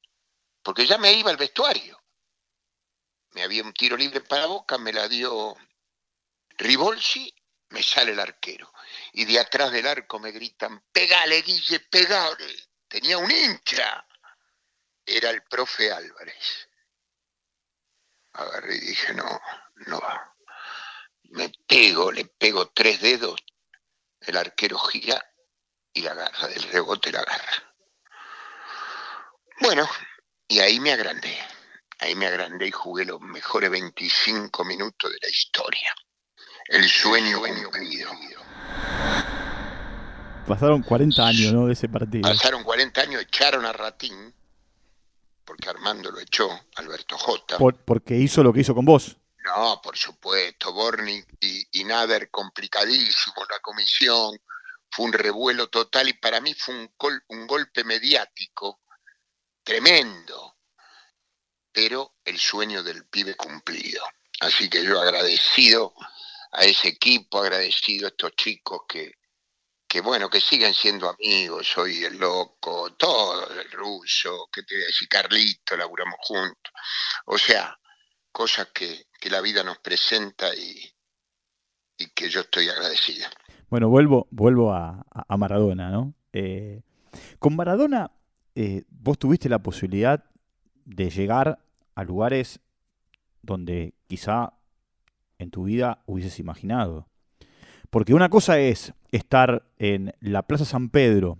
porque 0.62 0.84
ya 0.84 0.98
me 0.98 1.12
iba 1.12 1.30
al 1.30 1.36
vestuario. 1.36 2.02
Me 3.30 3.44
había 3.44 3.62
un 3.62 3.72
tiro 3.72 3.96
libre 3.96 4.20
para 4.22 4.46
Boca, 4.46 4.78
me 4.78 4.92
la 4.92 5.06
dio 5.06 5.56
Ribolsi, 6.56 7.34
me 7.70 7.82
sale 7.82 8.12
el 8.12 8.20
arquero. 8.20 8.72
Y 9.12 9.24
de 9.24 9.38
atrás 9.38 9.72
del 9.72 9.86
arco 9.86 10.18
me 10.18 10.32
gritan, 10.32 10.84
pegale, 10.92 11.42
Guille, 11.42 11.80
pegale. 11.80 12.68
Tenía 12.88 13.18
un 13.18 13.30
hincha. 13.30 14.06
Era 15.04 15.30
el 15.30 15.42
profe 15.44 15.92
Álvarez. 15.92 16.68
Agarré 18.32 18.76
y 18.76 18.80
dije, 18.80 19.14
no, 19.14 19.40
no 19.86 20.00
va. 20.00 20.34
Me 21.30 21.50
pego, 21.66 22.12
le 22.12 22.26
pego 22.26 22.70
tres 22.70 23.00
dedos. 23.00 23.42
El 24.20 24.36
arquero 24.36 24.78
gira 24.78 25.22
y 25.92 26.02
la 26.02 26.12
agarra, 26.12 26.48
del 26.48 26.62
rebote 26.64 27.12
la 27.12 27.20
agarra. 27.20 27.74
Bueno, 29.60 29.88
y 30.48 30.60
ahí 30.60 30.80
me 30.80 30.92
agrandé. 30.92 31.38
Ahí 31.98 32.14
me 32.14 32.26
agrandé 32.26 32.66
y 32.66 32.72
jugué 32.72 33.04
los 33.04 33.20
mejores 33.20 33.70
25 33.70 34.64
minutos 34.64 35.10
de 35.10 35.18
la 35.22 35.28
historia. 35.28 35.94
El 36.68 36.88
sueño 36.88 37.40
cumplido. 37.40 38.10
Pasaron 40.46 40.82
40 40.82 41.26
años, 41.26 41.52
¿no? 41.52 41.66
De 41.66 41.72
ese 41.72 41.88
partido. 41.88 42.22
Pasaron 42.28 42.62
40 42.62 43.00
años, 43.00 43.22
echaron 43.22 43.64
a 43.66 43.72
Ratín, 43.72 44.32
porque 45.44 45.68
Armando 45.68 46.10
lo 46.10 46.20
echó, 46.20 46.48
Alberto 46.76 47.18
J. 47.18 47.58
Por- 47.58 47.76
porque 47.84 48.16
hizo 48.16 48.42
lo 48.42 48.52
que 48.52 48.60
hizo 48.60 48.74
con 48.74 48.84
vos. 48.84 49.16
No, 49.44 49.80
por 49.82 49.96
supuesto, 49.96 50.72
Borni 50.72 51.22
y, 51.40 51.80
y 51.80 51.84
Nader 51.84 52.30
complicadísimo, 52.30 53.36
la 53.48 53.58
comisión, 53.60 54.36
fue 54.90 55.06
un 55.06 55.12
revuelo 55.12 55.68
total 55.68 56.08
y 56.08 56.12
para 56.14 56.40
mí 56.40 56.54
fue 56.54 56.74
un, 56.74 56.90
gol- 56.98 57.22
un 57.28 57.46
golpe 57.46 57.84
mediático 57.84 58.80
tremendo, 59.64 60.56
pero 61.72 62.14
el 62.24 62.38
sueño 62.38 62.82
del 62.82 63.04
pibe 63.06 63.34
cumplido. 63.36 64.02
Así 64.40 64.68
que 64.68 64.84
yo 64.84 65.00
agradecido 65.00 65.94
a 66.56 66.64
ese 66.64 66.88
equipo, 66.88 67.38
agradecido 67.38 68.06
a 68.06 68.10
estos 68.10 68.32
chicos 68.32 68.80
que, 68.88 69.12
que 69.86 70.00
bueno, 70.00 70.28
que 70.28 70.40
siguen 70.40 70.74
siendo 70.74 71.08
amigos, 71.08 71.66
soy 71.68 72.04
el 72.04 72.16
loco, 72.18 72.94
todo, 72.94 73.48
el 73.60 73.70
ruso, 73.70 74.48
que 74.52 74.62
te 74.62 74.74
voy 74.74 74.84
a 74.84 74.86
decir, 74.86 75.08
Carlito, 75.08 75.76
laburamos 75.76 76.16
juntos. 76.20 76.72
O 77.26 77.38
sea, 77.38 77.76
cosas 78.32 78.68
que, 78.74 79.06
que 79.20 79.30
la 79.30 79.40
vida 79.40 79.62
nos 79.62 79.78
presenta 79.78 80.54
y, 80.54 80.90
y 81.98 82.08
que 82.10 82.28
yo 82.28 82.40
estoy 82.40 82.68
agradecido. 82.68 83.28
Bueno, 83.68 83.88
vuelvo, 83.88 84.28
vuelvo 84.30 84.72
a, 84.72 85.04
a- 85.10 85.36
Maradona, 85.36 85.90
¿no? 85.90 86.14
Eh, 86.32 86.82
con 87.38 87.56
Maradona, 87.56 88.10
eh, 88.54 88.84
vos 88.88 89.18
tuviste 89.18 89.48
la 89.48 89.58
posibilidad 89.58 90.24
de 90.84 91.10
llegar 91.10 91.58
a 91.94 92.04
lugares 92.04 92.60
donde 93.42 93.94
quizá 94.06 94.52
en 95.38 95.50
tu 95.50 95.64
vida 95.64 96.02
hubieses 96.06 96.38
imaginado. 96.38 97.08
Porque 97.90 98.14
una 98.14 98.28
cosa 98.28 98.58
es 98.58 98.92
estar 99.12 99.66
en 99.78 100.14
la 100.20 100.42
Plaza 100.42 100.64
San 100.64 100.90
Pedro 100.90 101.38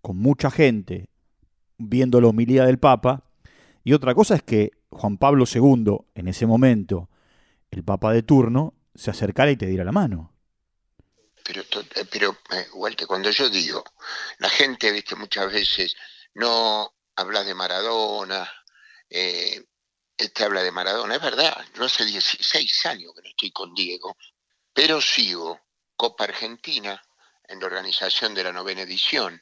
con 0.00 0.18
mucha 0.18 0.50
gente 0.50 1.08
viendo 1.78 2.20
la 2.20 2.28
homilía 2.28 2.66
del 2.66 2.78
Papa, 2.78 3.24
y 3.82 3.92
otra 3.92 4.14
cosa 4.14 4.34
es 4.34 4.42
que 4.42 4.72
Juan 4.90 5.18
Pablo 5.18 5.44
II, 5.52 5.98
en 6.14 6.28
ese 6.28 6.46
momento, 6.46 7.08
el 7.70 7.84
Papa 7.84 8.12
de 8.12 8.22
turno, 8.22 8.74
se 8.94 9.10
acercara 9.10 9.50
y 9.50 9.56
te 9.56 9.66
diera 9.66 9.84
la 9.84 9.92
mano. 9.92 10.32
Pero, 11.42 11.62
eh, 11.62 12.04
pero 12.10 12.38
eh, 12.52 12.66
Walter, 12.74 13.06
cuando 13.06 13.30
yo 13.30 13.50
digo, 13.50 13.84
la 14.38 14.48
gente, 14.48 14.90
viste, 14.92 15.16
muchas 15.16 15.52
veces 15.52 15.94
no 16.34 16.94
habla 17.16 17.44
de 17.44 17.54
Maradona, 17.54 18.48
eh, 19.10 19.62
este 20.16 20.44
habla 20.44 20.62
de 20.62 20.70
Maradona, 20.70 21.16
es 21.16 21.22
verdad, 21.22 21.64
yo 21.74 21.84
hace 21.84 22.04
16 22.04 22.86
años 22.86 23.12
que 23.14 23.22
no 23.22 23.28
estoy 23.28 23.50
con 23.50 23.74
Diego, 23.74 24.16
pero 24.72 25.00
sigo 25.00 25.60
Copa 25.96 26.24
Argentina 26.24 27.02
en 27.44 27.60
la 27.60 27.66
organización 27.66 28.34
de 28.34 28.44
la 28.44 28.52
novena 28.52 28.82
edición, 28.82 29.40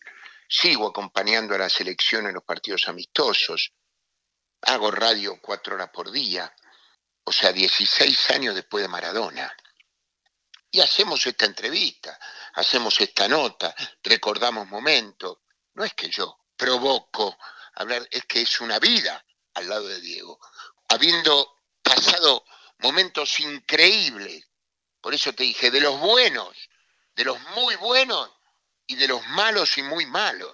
sigo 0.49 0.88
acompañando 0.88 1.55
a 1.55 1.59
la 1.59 1.69
selección 1.69 2.26
en 2.26 2.35
los 2.35 2.45
partidos 2.45 2.88
amistosos, 2.88 3.73
hago 4.62 4.91
radio 4.91 5.41
cuatro 5.41 5.75
horas 5.75 5.91
por 5.93 6.11
día, 6.11 6.55
o 7.25 7.33
sea, 7.33 7.52
16 7.52 8.31
años 8.31 8.55
después 8.55 8.83
de 8.83 8.88
Maradona. 8.88 9.55
Y 10.71 10.81
hacemos 10.81 11.26
esta 11.26 11.45
entrevista, 11.45 12.19
hacemos 12.55 13.00
esta 13.00 13.29
nota, 13.29 13.75
recordamos 14.02 14.67
momentos. 14.69 15.38
No 15.75 15.85
es 15.85 15.93
que 15.95 16.09
yo 16.09 16.38
provoco 16.57 17.37
hablar, 17.75 18.07
es 18.11 18.25
que 18.25 18.43
es 18.43 18.61
una 18.61 18.79
vida 18.79 19.25
al 19.55 19.69
lado 19.69 19.87
de 19.87 20.00
Diego. 20.00 20.41
Habiendo 20.92 21.62
pasado 21.82 22.44
momentos 22.80 23.40
increíbles, 23.40 24.46
por 25.00 25.14
eso 25.14 25.32
te 25.32 25.42
dije, 25.42 25.70
de 25.70 25.80
los 25.80 25.99
buenos, 25.99 26.68
de 27.16 27.25
los 27.25 27.40
muy 27.56 27.76
buenos 27.76 28.30
y 28.87 28.96
de 28.96 29.08
los 29.08 29.26
malos 29.28 29.78
y 29.78 29.82
muy 29.82 30.04
malos. 30.04 30.52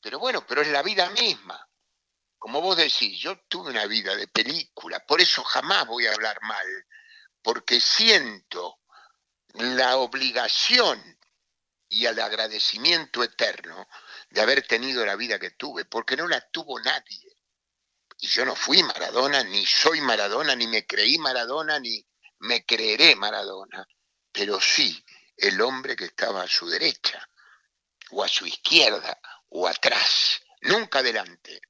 Pero 0.00 0.18
bueno, 0.18 0.44
pero 0.44 0.62
es 0.62 0.68
la 0.68 0.82
vida 0.82 1.08
misma. 1.10 1.64
Como 2.38 2.60
vos 2.60 2.76
decís, 2.76 3.16
yo 3.20 3.38
tuve 3.46 3.70
una 3.70 3.86
vida 3.86 4.16
de 4.16 4.26
película, 4.26 4.98
por 5.06 5.20
eso 5.20 5.44
jamás 5.44 5.86
voy 5.86 6.08
a 6.08 6.12
hablar 6.12 6.42
mal, 6.42 6.66
porque 7.40 7.80
siento 7.80 8.80
la 9.54 9.96
obligación 9.98 11.00
y 11.88 12.06
el 12.06 12.18
agradecimiento 12.18 13.22
eterno 13.22 13.86
de 14.28 14.40
haber 14.40 14.66
tenido 14.66 15.06
la 15.06 15.14
vida 15.14 15.38
que 15.38 15.52
tuve, 15.52 15.84
porque 15.84 16.16
no 16.16 16.26
la 16.26 16.40
tuvo 16.50 16.80
nadie. 16.80 17.31
Y 18.22 18.28
yo 18.28 18.44
no 18.44 18.54
fui 18.54 18.84
Maradona, 18.84 19.42
ni 19.42 19.66
soy 19.66 20.00
Maradona, 20.00 20.54
ni 20.54 20.68
me 20.68 20.86
creí 20.86 21.18
Maradona, 21.18 21.80
ni 21.80 22.06
me 22.38 22.64
creeré 22.64 23.16
Maradona, 23.16 23.84
pero 24.30 24.60
sí 24.60 25.04
el 25.36 25.60
hombre 25.60 25.96
que 25.96 26.04
estaba 26.04 26.42
a 26.42 26.48
su 26.48 26.68
derecha, 26.68 27.28
o 28.12 28.22
a 28.22 28.28
su 28.28 28.46
izquierda, 28.46 29.20
o 29.48 29.66
atrás, 29.66 30.40
nunca 30.60 31.00
adelante, 31.00 31.62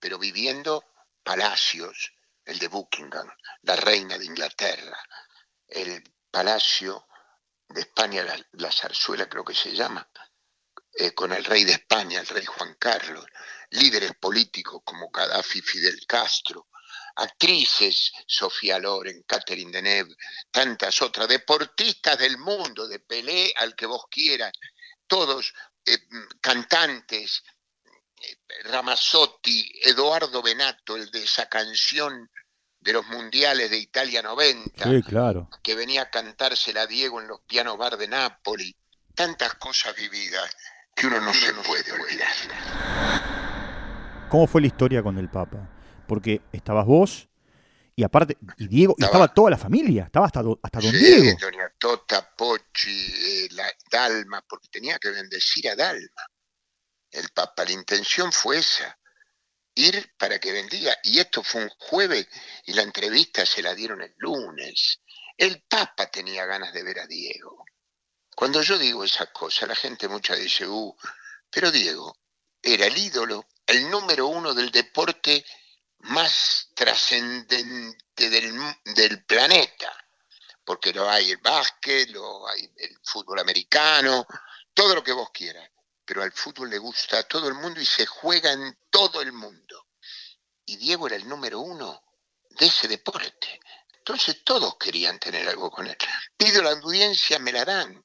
pero 0.00 0.18
viviendo 0.18 0.84
palacios, 1.22 2.12
el 2.44 2.58
de 2.58 2.66
Buckingham, 2.66 3.30
la 3.62 3.76
reina 3.76 4.18
de 4.18 4.24
Inglaterra, 4.24 4.98
el 5.68 6.02
palacio 6.28 7.06
de 7.68 7.82
España, 7.82 8.24
la, 8.24 8.36
la 8.54 8.72
zarzuela 8.72 9.28
creo 9.28 9.44
que 9.44 9.54
se 9.54 9.72
llama, 9.72 10.10
eh, 10.94 11.12
con 11.12 11.32
el 11.32 11.44
rey 11.44 11.64
de 11.64 11.72
España, 11.72 12.20
el 12.20 12.26
rey 12.26 12.44
Juan 12.44 12.76
Carlos, 12.78 13.24
líderes 13.70 14.12
políticos 14.20 14.82
como 14.84 15.10
Gaddafi, 15.10 15.62
Fidel 15.62 16.06
Castro, 16.06 16.68
actrices, 17.16 18.12
Sofía 18.26 18.78
Loren, 18.78 19.22
Catherine 19.22 19.70
Deneuve, 19.70 20.14
tantas 20.50 21.00
otras, 21.02 21.28
deportistas 21.28 22.18
del 22.18 22.38
mundo, 22.38 22.86
de 22.88 23.00
Pelé 23.00 23.52
al 23.56 23.74
que 23.74 23.86
vos 23.86 24.04
quieras, 24.10 24.52
todos 25.06 25.52
eh, 25.84 25.98
cantantes, 26.40 27.42
eh, 28.20 28.38
Ramazzotti, 28.64 29.80
Eduardo 29.84 30.42
Benato, 30.42 30.96
el 30.96 31.10
de 31.10 31.24
esa 31.24 31.48
canción 31.48 32.30
de 32.80 32.92
los 32.92 33.06
mundiales 33.06 33.70
de 33.70 33.78
Italia 33.78 34.22
90, 34.22 34.84
Sí, 34.84 35.02
claro. 35.02 35.48
que 35.62 35.74
venía 35.74 36.02
a 36.02 36.10
cantársela 36.10 36.86
Diego 36.86 37.20
en 37.20 37.28
los 37.28 37.40
pianos 37.42 37.78
bar 37.78 37.96
de 37.96 38.08
Nápoli, 38.08 38.76
tantas 39.14 39.54
cosas 39.54 39.94
vividas 39.94 40.54
que 40.94 41.06
uno 41.06 41.20
no 41.20 41.32
se 41.34 41.52
puede 41.54 41.90
olvidar. 41.92 42.28
¿Cómo 44.28 44.46
fue 44.46 44.60
la 44.60 44.66
historia 44.68 45.02
con 45.02 45.18
el 45.18 45.28
Papa? 45.28 45.68
Porque 46.06 46.40
estabas 46.52 46.86
vos 46.86 47.28
y 47.94 48.02
aparte, 48.04 48.38
y 48.56 48.66
Diego, 48.68 48.94
y 48.96 49.02
Estaba- 49.04 49.24
estaba 49.26 49.34
toda 49.34 49.50
la 49.50 49.58
familia, 49.58 50.04
estaba 50.04 50.26
hasta, 50.26 50.40
hasta 50.62 50.80
Don 50.80 50.90
Sí, 50.92 50.96
Diego. 50.98 51.38
Doña 51.38 51.70
Tota, 51.78 52.30
Pochi, 52.34 52.90
eh, 53.44 53.48
la, 53.52 53.70
Dalma, 53.90 54.42
porque 54.48 54.68
tenía 54.68 54.98
que 54.98 55.10
bendecir 55.10 55.68
a 55.68 55.76
Dalma. 55.76 56.26
El 57.10 57.28
Papa, 57.34 57.64
la 57.66 57.72
intención 57.72 58.32
fue 58.32 58.58
esa, 58.58 58.98
ir 59.74 60.10
para 60.18 60.38
que 60.38 60.52
bendiga. 60.52 60.94
Y 61.04 61.18
esto 61.18 61.42
fue 61.42 61.64
un 61.64 61.70
jueves 61.78 62.26
y 62.64 62.72
la 62.72 62.82
entrevista 62.82 63.44
se 63.44 63.60
la 63.62 63.74
dieron 63.74 64.00
el 64.00 64.14
lunes. 64.16 65.00
El 65.36 65.62
Papa 65.68 66.06
tenía 66.06 66.46
ganas 66.46 66.72
de 66.72 66.82
ver 66.82 67.00
a 67.00 67.06
Diego. 67.06 67.64
Cuando 68.34 68.62
yo 68.62 68.78
digo 68.78 69.04
esas 69.04 69.28
cosas, 69.30 69.68
la 69.68 69.76
gente 69.76 70.08
mucha 70.08 70.34
dice, 70.34 70.66
uh, 70.66 70.96
pero 71.50 71.70
Diego 71.70 72.16
era 72.62 72.86
el 72.86 72.96
ídolo, 72.96 73.46
el 73.66 73.90
número 73.90 74.26
uno 74.26 74.54
del 74.54 74.70
deporte 74.70 75.44
más 76.00 76.68
trascendente 76.74 78.28
del, 78.28 79.24
planeta 79.24 79.92
porque 80.64 80.92
lo 80.92 81.10
hay 81.10 81.30
el 81.30 81.38
básquet, 81.38 82.08
lo 82.10 82.46
hay 82.48 82.70
el 82.76 82.98
fútbol 83.02 83.40
americano, 83.40 84.26
todo 84.72 84.94
lo 84.94 85.02
que 85.02 85.12
vos 85.12 85.30
quieras. 85.32 85.68
Pero 86.04 86.22
al 86.22 86.32
fútbol 86.32 86.70
le 86.70 86.78
gusta 86.78 87.18
a 87.18 87.22
todo 87.24 87.48
el 87.48 87.54
mundo 87.54 87.80
y 87.80 87.86
se 87.86 88.06
juega 88.06 88.52
en 88.52 88.78
todo 88.90 89.20
el 89.20 89.32
mundo. 89.32 89.88
Y 90.64 90.76
Diego 90.76 91.06
era 91.06 91.16
el 91.16 91.28
número 91.28 91.60
uno 91.60 92.02
de 92.50 92.66
ese 92.66 92.86
deporte. 92.86 93.60
Entonces 93.92 94.44
todos 94.44 94.76
querían 94.76 95.18
tener 95.18 95.48
algo 95.48 95.70
con 95.70 95.86
él. 95.86 95.96
Pido 96.36 96.62
la 96.62 96.70
audiencia, 96.70 97.38
me 97.38 97.52
la 97.52 97.64
dan. 97.64 98.02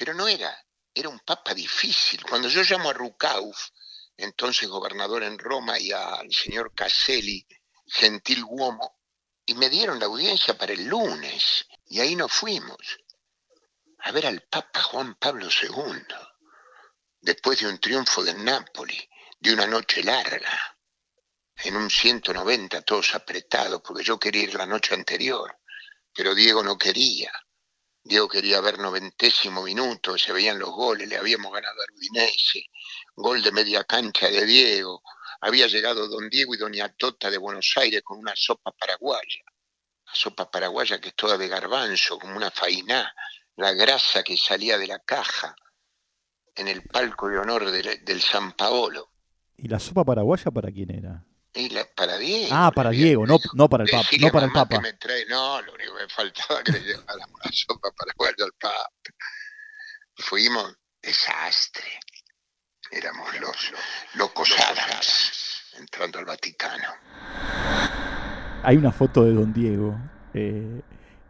Pero 0.00 0.14
no 0.14 0.26
era, 0.28 0.58
era 0.94 1.10
un 1.10 1.20
papa 1.20 1.52
difícil. 1.52 2.24
Cuando 2.24 2.48
yo 2.48 2.62
llamo 2.62 2.88
a 2.88 2.94
Rucauf, 2.94 3.68
entonces 4.16 4.66
gobernador 4.66 5.22
en 5.24 5.38
Roma, 5.38 5.78
y 5.78 5.92
al 5.92 6.32
señor 6.32 6.72
Caselli, 6.74 7.46
gentil 7.84 8.42
uomo, 8.44 9.02
y 9.44 9.52
me 9.52 9.68
dieron 9.68 10.00
la 10.00 10.06
audiencia 10.06 10.56
para 10.56 10.72
el 10.72 10.86
lunes. 10.86 11.66
Y 11.84 12.00
ahí 12.00 12.16
nos 12.16 12.32
fuimos 12.32 12.78
a 13.98 14.10
ver 14.10 14.26
al 14.26 14.40
Papa 14.48 14.80
Juan 14.84 15.16
Pablo 15.16 15.48
II, 15.50 16.02
después 17.20 17.60
de 17.60 17.68
un 17.68 17.78
triunfo 17.78 18.24
del 18.24 18.42
Nápoli, 18.42 19.06
de 19.38 19.52
una 19.52 19.66
noche 19.66 20.02
larga, 20.02 20.78
en 21.56 21.76
un 21.76 21.90
190 21.90 22.80
todos 22.80 23.14
apretados, 23.14 23.82
porque 23.82 24.02
yo 24.02 24.18
quería 24.18 24.44
ir 24.44 24.54
la 24.54 24.64
noche 24.64 24.94
anterior, 24.94 25.58
pero 26.14 26.34
Diego 26.34 26.62
no 26.62 26.78
quería. 26.78 27.30
Diego 28.02 28.28
quería 28.28 28.60
ver 28.60 28.78
noventésimo 28.78 29.62
minuto, 29.62 30.16
se 30.16 30.32
veían 30.32 30.58
los 30.58 30.70
goles, 30.70 31.08
le 31.08 31.16
habíamos 31.16 31.52
ganado 31.52 31.76
al 31.80 31.94
Udinese, 31.94 32.64
gol 33.14 33.42
de 33.42 33.52
media 33.52 33.84
cancha 33.84 34.28
de 34.28 34.44
Diego, 34.46 35.02
había 35.40 35.66
llegado 35.66 36.08
don 36.08 36.28
Diego 36.28 36.54
y 36.54 36.58
doña 36.58 36.88
Tota 36.88 37.30
de 37.30 37.38
Buenos 37.38 37.72
Aires 37.76 38.02
con 38.02 38.18
una 38.18 38.34
sopa 38.34 38.72
paraguaya 38.72 39.42
la 40.10 40.16
sopa 40.16 40.50
paraguaya 40.50 41.00
que 41.00 41.08
es 41.08 41.14
toda 41.14 41.38
de 41.38 41.48
garbanzo, 41.48 42.18
como 42.18 42.36
una 42.36 42.50
fainá, 42.50 43.14
la 43.56 43.72
grasa 43.72 44.22
que 44.22 44.36
salía 44.36 44.76
de 44.76 44.86
la 44.86 44.98
caja 44.98 45.54
en 46.56 46.66
el 46.66 46.82
palco 46.82 47.28
de 47.28 47.38
honor 47.38 47.70
del, 47.70 48.04
del 48.04 48.20
San 48.20 48.52
Paolo. 48.52 49.12
¿Y 49.56 49.68
la 49.68 49.78
sopa 49.78 50.04
paraguaya 50.04 50.50
para 50.50 50.70
quién 50.72 50.90
era? 50.90 51.24
Y 51.52 51.68
la- 51.70 51.84
para 51.96 52.16
Diego. 52.16 52.48
Ah, 52.52 52.70
para 52.72 52.90
Diego, 52.90 53.26
no, 53.26 53.38
no 53.54 53.68
para 53.68 53.84
el 53.84 53.90
Papa. 53.90 54.08
No 54.20 54.30
para 54.30 54.46
el 54.46 54.52
Papa. 54.52 54.80
me 54.80 54.92
trae- 54.98 55.26
No, 55.28 55.60
lo 55.62 55.74
único 55.74 55.96
que 55.96 56.02
me 56.04 56.08
faltaba 56.08 56.62
que 56.62 56.72
le 56.72 56.80
lleváramos 56.80 57.40
la 57.44 57.50
sopa 57.52 57.90
para 57.96 58.12
guardar 58.16 58.46
al 58.46 58.52
Papa. 58.60 58.90
Fuimos 60.16 60.76
desastre. 61.02 61.84
Éramos 62.92 63.28
los 63.40 63.72
locos 64.14 64.54
entrando 65.78 66.18
al 66.18 66.24
Vaticano. 66.24 66.88
Hay 68.62 68.76
una 68.76 68.92
foto 68.92 69.24
de 69.24 69.32
Don 69.32 69.52
Diego 69.52 69.96
eh, 70.34 70.82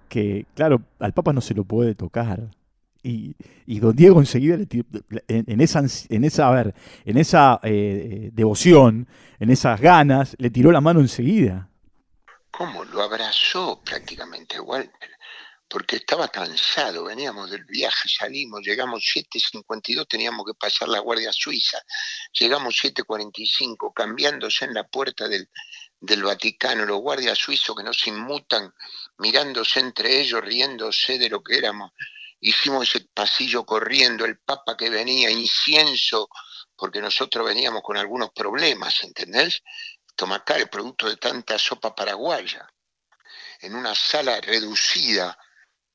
que, 0.08 0.46
claro, 0.54 0.82
al 0.98 1.12
Papa 1.12 1.32
no 1.32 1.40
se 1.40 1.54
lo 1.54 1.64
puede 1.64 1.94
tocar. 1.94 2.40
Y, 3.02 3.34
y 3.66 3.78
Don 3.80 3.96
Diego 3.96 4.20
enseguida 4.20 4.56
le 4.56 4.66
tiró- 4.66 4.84
en, 5.28 5.60
esa, 5.60 5.82
en 6.08 6.24
esa, 6.24 6.48
a 6.48 6.50
ver, 6.50 6.74
en 7.04 7.16
esa 7.16 7.58
eh, 7.62 8.30
devoción, 8.32 9.08
en 9.38 9.50
esas 9.50 9.80
ganas, 9.80 10.36
le 10.38 10.50
tiró 10.50 10.70
la 10.70 10.80
mano 10.80 11.00
enseguida. 11.00 11.68
¿Cómo? 12.50 12.84
Lo 12.84 13.02
abrazó 13.02 13.80
prácticamente 13.82 14.60
Walter, 14.60 15.10
porque 15.66 15.96
estaba 15.96 16.28
cansado, 16.28 17.04
veníamos 17.04 17.50
del 17.50 17.64
viaje, 17.64 18.08
salimos, 18.08 18.60
llegamos 18.62 19.02
7.52, 19.02 20.06
teníamos 20.08 20.44
que 20.44 20.54
pasar 20.58 20.88
la 20.88 20.98
Guardia 20.98 21.32
Suiza, 21.32 21.78
llegamos 22.38 22.74
7.45, 22.82 23.92
cambiándose 23.94 24.64
en 24.66 24.74
la 24.74 24.86
puerta 24.86 25.26
del, 25.28 25.48
del 26.00 26.22
Vaticano, 26.24 26.84
los 26.84 27.00
guardias 27.00 27.38
suizos 27.38 27.74
que 27.76 27.84
nos 27.84 28.06
inmutan, 28.06 28.74
mirándose 29.18 29.80
entre 29.80 30.20
ellos, 30.20 30.42
riéndose 30.42 31.18
de 31.18 31.30
lo 31.30 31.42
que 31.42 31.56
éramos. 31.56 31.92
Hicimos 32.40 32.88
ese 32.88 33.06
pasillo 33.12 33.64
corriendo, 33.64 34.24
el 34.24 34.38
Papa 34.40 34.76
que 34.76 34.88
venía, 34.88 35.30
incienso, 35.30 36.28
porque 36.74 37.00
nosotros 37.00 37.46
veníamos 37.46 37.82
con 37.82 37.96
algunos 37.98 38.30
problemas, 38.30 39.02
¿entendés? 39.04 39.62
Tomacar, 40.16 40.58
el 40.58 40.70
producto 40.70 41.08
de 41.08 41.16
tanta 41.16 41.58
sopa 41.58 41.94
paraguaya, 41.94 42.66
en 43.60 43.74
una 43.74 43.94
sala 43.94 44.40
reducida, 44.40 45.38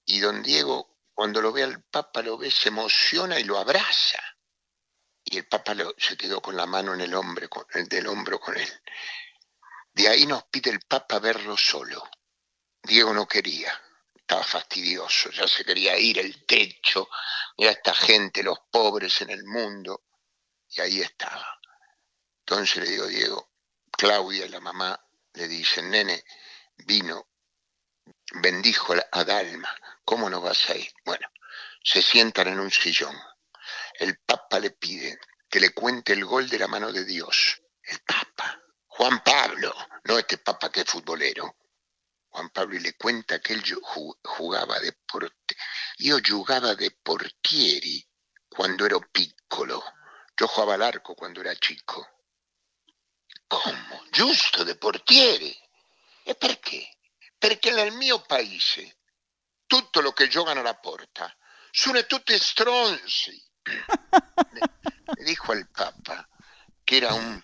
y 0.06 0.20
don 0.20 0.44
Diego, 0.44 1.00
cuando 1.14 1.42
lo 1.42 1.52
ve 1.52 1.64
al 1.64 1.84
Papa, 1.84 2.22
lo 2.22 2.38
ve, 2.38 2.52
se 2.52 2.70
emociona 2.70 3.40
y 3.40 3.44
lo 3.44 3.58
abraza. 3.58 4.20
Y 5.24 5.38
el 5.38 5.48
Papa 5.48 5.74
lo- 5.74 5.96
se 5.98 6.16
quedó 6.16 6.42
con 6.42 6.56
la 6.56 6.68
mano 6.68 6.94
en 6.94 7.02
el, 7.02 7.16
hombro, 7.16 7.50
con, 7.50 7.66
el 7.74 7.88
del 7.88 8.06
hombro 8.06 8.40
con 8.40 8.56
él. 8.56 8.70
De 9.94 10.08
ahí 10.08 10.28
nos 10.28 10.44
pide 10.46 10.70
el 10.70 10.82
Papa 10.82 11.18
verlo 11.20 11.58
solo. 11.58 12.04
Diego 12.84 13.14
no 13.14 13.28
quería, 13.28 13.74
estaba 14.26 14.44
fastidioso, 14.44 15.30
ya 15.30 15.48
se 15.48 15.64
quería 15.64 15.96
ir, 16.00 16.18
el 16.18 16.46
techo, 16.48 17.08
mira 17.58 17.70
esta 17.70 17.94
gente, 17.94 18.42
los 18.42 18.58
pobres 18.72 19.22
en 19.22 19.30
el 19.30 19.44
mundo, 19.46 20.06
y 20.68 20.82
ahí 20.82 21.02
estaba. 21.02 21.60
Entonces 22.40 22.84
le 22.84 22.90
digo, 22.90 23.06
Diego, 23.06 23.52
Claudia, 23.92 24.48
la 24.50 24.60
mamá, 24.60 25.00
le 25.34 25.48
dice, 25.48 25.84
nene, 25.84 26.24
vino, 26.78 27.28
bendijo 28.42 28.96
a- 29.12 29.24
Dalma, 29.24 29.70
¿cómo 30.04 30.28
no 30.28 30.42
vas 30.42 30.72
a 30.72 30.76
ir? 30.76 30.92
Bueno, 31.06 31.30
se 31.84 32.02
sientan 32.02 32.48
en 32.48 32.60
un 32.60 32.72
sillón. 32.72 33.16
El 34.00 34.18
Papa 34.22 34.60
le 34.60 34.72
pide 34.72 35.20
que 35.48 35.60
le 35.60 35.70
cuente 35.70 36.14
el 36.14 36.26
gol 36.26 36.50
de 36.50 36.58
la 36.58 36.68
mano 36.68 36.92
de 36.92 37.06
Dios. 37.06 37.62
El 37.84 38.00
Papa, 38.00 38.60
Juan 38.88 39.22
Pablo, 39.24 39.72
no 40.06 40.18
este 40.18 40.40
Papa 40.40 40.72
que 40.72 40.82
es 40.82 40.88
futbolero. 40.88 41.56
Juan 42.36 42.50
Pablo 42.50 42.76
y 42.76 42.82
le 42.82 42.94
cuenta 42.98 43.40
que 43.40 43.54
él 43.54 43.64
ju- 43.64 43.80
ju- 43.82 44.20
jugaba 44.22 44.78
de 44.82 44.92
porte, 45.06 45.56
yo 45.98 46.18
jugaba 46.22 46.76
de 46.76 46.92
portieri 46.92 48.06
cuando 48.50 48.86
ero 48.86 49.00
piccolo. 49.10 49.82
Yo 50.36 50.46
jugaba 50.48 50.74
al 50.74 50.82
arco 50.82 51.16
cuando 51.16 51.40
era 51.40 51.56
chico. 51.56 52.06
Come? 53.48 54.02
Giusto 54.12 54.66
de 54.66 54.76
portiere. 54.76 55.56
E 56.24 56.36
perché? 56.36 56.98
Perché 57.38 57.72
nel 57.72 57.94
mio 57.94 58.20
paese 58.22 58.98
tutto 59.66 60.02
lo 60.02 60.12
che 60.12 60.28
giocano 60.28 60.60
alla 60.60 60.76
porta 60.76 61.34
sono 61.72 62.06
tutti 62.06 62.38
stronzi. 62.38 63.42
Le 65.16 65.24
dijo 65.24 65.54
al 65.54 65.70
Papa 65.70 66.28
que 66.84 66.98
era 66.98 67.14
un 67.14 67.42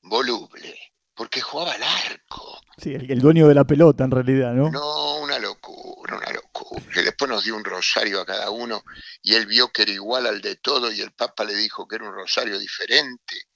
voluble, 0.00 0.92
porque 1.16 1.40
jugaba 1.40 1.72
al 1.72 1.82
arco. 1.82 2.60
Sí, 2.76 2.94
el, 2.94 3.10
el 3.10 3.18
dueño 3.20 3.48
de 3.48 3.54
la 3.54 3.64
pelota 3.64 4.04
en 4.04 4.10
realidad, 4.10 4.52
¿no? 4.52 4.70
No, 4.70 5.16
una 5.16 5.38
locura, 5.38 6.16
una 6.16 6.30
locura. 6.30 6.84
Que 6.92 7.02
después 7.02 7.28
nos 7.28 7.42
dio 7.42 7.56
un 7.56 7.64
rosario 7.64 8.20
a 8.20 8.26
cada 8.26 8.50
uno 8.50 8.84
y 9.22 9.34
él 9.34 9.46
vio 9.46 9.72
que 9.72 9.82
era 9.82 9.92
igual 9.92 10.26
al 10.26 10.40
de 10.40 10.56
todo 10.56 10.92
y 10.92 11.00
el 11.00 11.12
Papa 11.12 11.44
le 11.44 11.54
dijo 11.54 11.88
que 11.88 11.96
era 11.96 12.04
un 12.04 12.14
rosario 12.14 12.58
diferente 12.58 13.48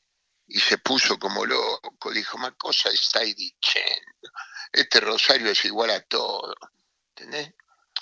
y 0.49 0.59
se 0.59 0.79
puso 0.79 1.18
como 1.18 1.44
loco. 1.44 2.11
Dijo, 2.12 2.38
ma 2.38 2.53
cosa 2.53 2.90
estáis 2.90 3.37
diciendo? 3.37 4.31
Este 4.73 5.01
rosario 5.01 5.51
es 5.51 5.64
igual 5.64 5.90
a 5.90 6.01
todo. 6.01 6.55
¿Entendés? 7.14 7.55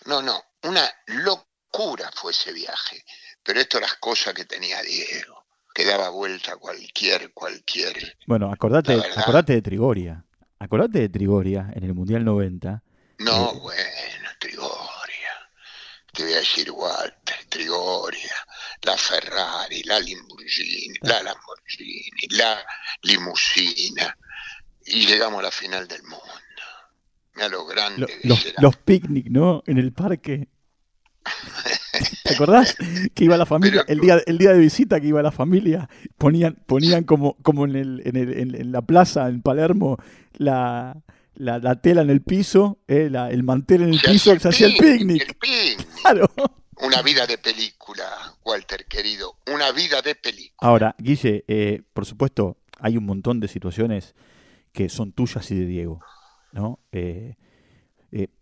No, 0.06 0.22
no, 0.22 0.42
una 0.62 0.88
locura 1.06 2.10
fue 2.14 2.32
ese 2.32 2.52
viaje. 2.52 3.04
Pero 3.42 3.60
esto 3.60 3.80
las 3.80 3.94
cosas 3.96 4.34
que 4.34 4.44
tenía 4.44 4.80
Diego, 4.82 5.37
que 5.78 5.84
daba 5.84 6.08
vuelta 6.08 6.56
cualquier, 6.56 7.32
cualquier. 7.32 8.16
Bueno, 8.26 8.50
acordate, 8.52 9.00
acordate 9.16 9.52
de 9.52 9.62
Trigoria. 9.62 10.24
Acordate 10.58 10.98
de 10.98 11.08
Trigoria 11.08 11.70
en 11.72 11.84
el 11.84 11.94
Mundial 11.94 12.24
90. 12.24 12.82
No, 13.20 13.52
Eh. 13.52 13.58
bueno, 13.62 14.28
Trigoria. 14.40 14.74
Te 16.12 16.24
voy 16.24 16.32
a 16.32 16.38
decir 16.38 16.68
Walter, 16.72 17.36
Trigoria, 17.48 18.34
la 18.82 18.96
Ferrari, 18.96 19.84
la 19.84 20.00
Lamborghini, 20.00 20.98
la 21.02 21.22
Lamborghini, 21.22 22.26
la 22.30 22.58
limusina. 23.02 24.16
Y 24.84 25.06
llegamos 25.06 25.38
a 25.38 25.42
la 25.44 25.50
final 25.52 25.86
del 25.86 26.02
mundo. 26.02 26.18
Mira 27.36 27.48
lo 27.50 27.64
grande 27.66 28.00
Lo- 28.00 28.06
que 28.08 28.20
los, 28.24 28.40
será. 28.40 28.60
los 28.62 28.76
picnic, 28.78 29.26
¿no? 29.30 29.62
En 29.64 29.78
el 29.78 29.92
parque. 29.92 30.48
¿Te 32.24 32.34
acordás? 32.34 32.76
Que 33.14 33.24
iba 33.24 33.36
la 33.36 33.46
familia, 33.46 33.84
el 33.88 34.00
día, 34.00 34.20
el 34.26 34.38
día 34.38 34.52
de 34.52 34.58
visita 34.58 35.00
que 35.00 35.08
iba 35.08 35.22
la 35.22 35.32
familia, 35.32 35.88
ponían, 36.16 36.54
ponían 36.66 37.04
como, 37.04 37.34
como 37.42 37.64
en, 37.64 37.76
el, 37.76 38.02
en, 38.04 38.16
el- 38.16 38.54
en- 38.54 38.72
la 38.72 38.82
plaza 38.82 39.28
en 39.28 39.42
Palermo 39.42 39.96
la, 40.34 41.02
la, 41.34 41.58
la 41.58 41.80
tela 41.80 42.02
en 42.02 42.10
el 42.10 42.20
piso, 42.22 42.78
eh, 42.86 43.08
la- 43.10 43.30
el 43.30 43.42
mantel 43.42 43.82
en 43.82 43.88
el 43.90 44.00
Se 44.00 44.10
piso, 44.10 44.38
se 44.38 44.48
hacía 44.48 44.66
el 44.68 44.76
picnic. 44.76 45.22
El 45.28 45.34
picnic. 45.36 45.86
Claro. 46.02 46.30
Una 46.80 47.02
vida 47.02 47.26
de 47.26 47.38
película, 47.38 48.04
Walter 48.44 48.84
querido. 48.86 49.36
Una 49.52 49.72
vida 49.72 50.00
de 50.02 50.14
película. 50.14 50.54
Ahora, 50.60 50.94
Guille, 50.98 51.44
eh, 51.48 51.82
por 51.92 52.06
supuesto, 52.06 52.58
hay 52.78 52.96
un 52.96 53.04
montón 53.04 53.40
de 53.40 53.48
situaciones 53.48 54.14
que 54.72 54.88
son 54.88 55.10
tuyas 55.12 55.50
y 55.50 55.56
de 55.58 55.66
Diego, 55.66 56.00
¿no? 56.52 56.78
Eh, 56.92 57.34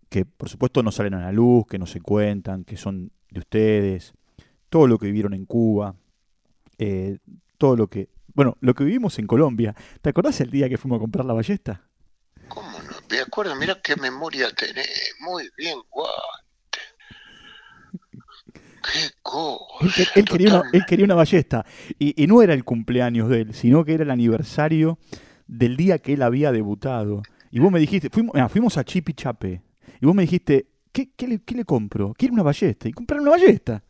que 0.09 0.25
por 0.25 0.49
supuesto 0.49 0.81
no 0.83 0.91
salen 0.91 1.13
a 1.15 1.21
la 1.21 1.31
luz, 1.31 1.65
que 1.67 1.77
no 1.79 1.85
se 1.85 1.99
cuentan, 2.01 2.63
que 2.63 2.77
son 2.77 3.11
de 3.29 3.39
ustedes, 3.39 4.13
todo 4.69 4.87
lo 4.87 4.97
que 4.97 5.07
vivieron 5.07 5.33
en 5.33 5.45
Cuba, 5.45 5.95
eh, 6.77 7.17
todo 7.57 7.75
lo 7.75 7.87
que, 7.87 8.09
bueno, 8.33 8.55
lo 8.61 8.73
que 8.73 8.83
vivimos 8.83 9.17
en 9.19 9.27
Colombia. 9.27 9.75
¿Te 10.01 10.09
acordás 10.09 10.39
el 10.41 10.51
día 10.51 10.69
que 10.69 10.77
fuimos 10.77 10.97
a 10.97 11.01
comprar 11.01 11.25
la 11.25 11.33
ballesta? 11.33 11.81
¿Cómo 12.47 12.71
no? 12.83 12.95
Me 13.09 13.19
acuerdo, 13.19 13.55
mira 13.55 13.79
qué 13.83 13.95
memoria 13.95 14.49
tenés. 14.51 15.13
Muy 15.21 15.49
bien, 15.57 15.77
Walter. 15.93 16.81
Qué 18.93 19.09
cosa. 19.21 19.63
Él, 19.81 19.91
que- 19.93 20.19
él 20.19 20.25
quería, 20.25 20.47
una, 20.47 20.55
él 20.57 20.61
totalmente. 20.63 20.85
quería 20.87 21.05
una 21.05 21.15
ballesta 21.15 21.65
y, 21.99 22.23
y 22.23 22.27
no 22.27 22.41
era 22.41 22.53
el 22.53 22.63
cumpleaños 22.63 23.27
de 23.29 23.41
él, 23.41 23.53
sino 23.53 23.83
que 23.83 23.93
era 23.95 24.03
el 24.03 24.11
aniversario 24.11 24.97
del 25.47 25.75
día 25.75 25.99
que 25.99 26.13
él 26.13 26.21
había 26.21 26.51
debutado. 26.51 27.23
Y 27.51 27.59
vos 27.59 27.71
me 27.71 27.79
dijiste, 27.79 28.09
fuimos, 28.09 28.35
ah, 28.35 28.47
fuimos 28.49 28.77
a 28.77 28.83
Chipi 28.85 29.13
Chape, 29.13 29.61
y 30.01 30.05
vos 30.05 30.15
me 30.15 30.23
dijiste, 30.23 30.67
¿qué, 30.91 31.09
qué 31.15 31.27
le, 31.27 31.39
qué 31.43 31.55
le 31.55 31.65
compro? 31.65 32.13
Quiero 32.17 32.33
una 32.33 32.43
ballesta. 32.43 32.87
Y 32.87 32.93
compraron 32.93 33.23
una 33.27 33.31
ballesta. 33.37 33.83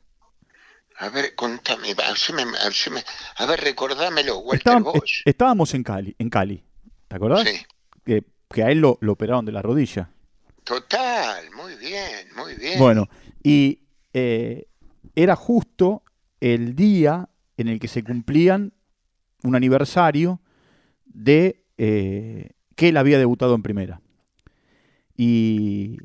A 0.99 1.09
ver, 1.09 1.35
contame, 1.35 1.89
haceme, 2.09 2.43
haceme- 2.43 3.03
a 3.37 3.45
ver, 3.45 3.59
recordámelo, 3.61 4.39
Walter, 4.39 4.57
Estábamos, 4.57 4.93
vos. 4.93 5.21
estábamos 5.25 5.73
en 5.75 5.83
Cali, 5.83 6.15
en 6.17 6.29
Cali. 6.29 6.63
¿Te 7.07 7.15
acordás? 7.15 7.47
Sí, 7.47 7.55
Que, 8.03 8.23
que 8.49 8.63
a 8.63 8.71
él 8.71 8.79
lo, 8.79 8.97
lo 9.01 9.11
operaron 9.13 9.45
de 9.45 9.51
la 9.51 9.61
rodilla. 9.61 10.09
total, 10.63 11.51
muy 11.51 11.75
bien, 11.75 12.27
muy 12.35 12.55
bien. 12.55 12.79
Bueno, 12.79 13.07
y 13.43 13.83
eh, 14.13 14.67
era 15.15 15.35
justo 15.35 16.03
el 16.41 16.75
día 16.75 17.29
en 17.57 17.67
el 17.67 17.79
que 17.79 17.87
se 17.87 18.03
cumplían 18.03 18.73
un 19.43 19.55
aniversario 19.55 20.41
de 21.05 21.63
eh, 21.77 22.49
que 22.75 22.89
él 22.89 22.97
había 22.97 23.17
debutado 23.19 23.53
en 23.55 23.61
primera. 23.63 24.01
Y, 25.17 25.97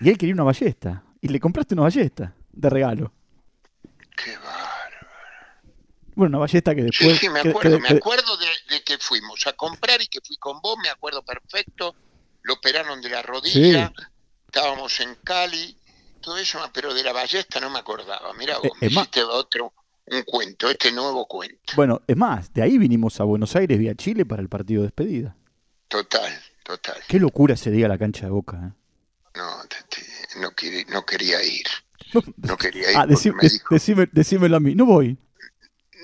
y 0.00 0.08
él 0.08 0.18
quería 0.18 0.34
una 0.34 0.42
ballesta. 0.44 1.04
Y 1.20 1.28
le 1.28 1.38
compraste 1.40 1.74
una 1.74 1.84
ballesta 1.84 2.34
de 2.52 2.68
regalo. 2.70 3.12
Qué 4.16 4.36
bárbaro. 4.36 5.06
Bueno, 6.14 6.36
una 6.36 6.38
ballesta 6.40 6.74
que 6.74 6.82
Sí, 6.82 6.86
después... 6.88 7.18
sí, 7.18 7.28
me 7.28 7.42
que- 7.42 7.48
acuerdo, 7.50 7.76
que- 7.76 7.82
me 7.82 7.98
acuerdo 7.98 8.36
de, 8.36 8.46
de 8.74 8.82
que 8.82 8.98
fuimos 8.98 9.46
a 9.46 9.52
comprar 9.54 10.02
y 10.02 10.06
que 10.08 10.18
fui 10.26 10.36
con 10.36 10.60
vos, 10.60 10.76
me 10.82 10.88
acuerdo 10.90 11.22
perfecto. 11.24 11.94
Lo 12.42 12.54
operaron 12.54 13.00
de 13.00 13.10
la 13.10 13.22
rodilla, 13.22 13.92
estábamos 14.46 14.98
en 15.00 15.14
Cali, 15.22 15.76
todo 16.20 16.38
eso, 16.38 16.58
pero 16.72 16.92
de 16.94 17.02
la 17.04 17.12
ballesta 17.12 17.60
no 17.60 17.70
me 17.70 17.78
acordaba. 17.78 18.32
Mira 18.34 18.56
vos, 18.58 18.66
Eh, 18.80 18.88
me 18.88 18.90
más- 18.90 19.04
hiciste 19.04 19.22
otro, 19.22 19.72
un 20.06 20.22
cuento, 20.22 20.68
este 20.70 20.90
nuevo 20.90 21.26
cuento. 21.26 21.74
Bueno, 21.76 22.00
es 22.06 22.16
más, 22.16 22.52
de 22.52 22.62
ahí 22.62 22.78
vinimos 22.78 23.20
a 23.20 23.24
Buenos 23.24 23.54
Aires 23.56 23.78
vía 23.78 23.94
Chile 23.94 24.24
para 24.26 24.40
el 24.42 24.48
partido 24.48 24.80
de 24.82 24.86
despedida. 24.88 25.36
total, 25.88 26.32
total. 26.70 26.96
Qué 27.08 27.18
locura 27.20 27.54
ese 27.54 27.70
día 27.70 27.88
la 27.88 27.98
cancha 27.98 28.26
de 28.26 28.30
Boca. 28.30 28.56
¿eh? 28.56 28.72
No, 29.36 29.62
te- 29.68 29.76
te- 29.96 30.40
no, 30.40 30.50
quería, 30.52 30.84
no 30.88 31.04
quería 31.04 31.42
ir. 31.42 31.66
No, 32.14 32.22
No 32.38 32.56
quería 32.56 32.90
ir 32.90 32.96
ah, 32.96 33.06
decí- 33.06 33.32
me 33.34 33.48
dijo, 33.48 33.74
decime- 33.74 34.08
decímelo 34.12 34.56
a 34.56 34.60
mí. 34.60 34.74
No 34.74 34.86
voy. 34.86 35.16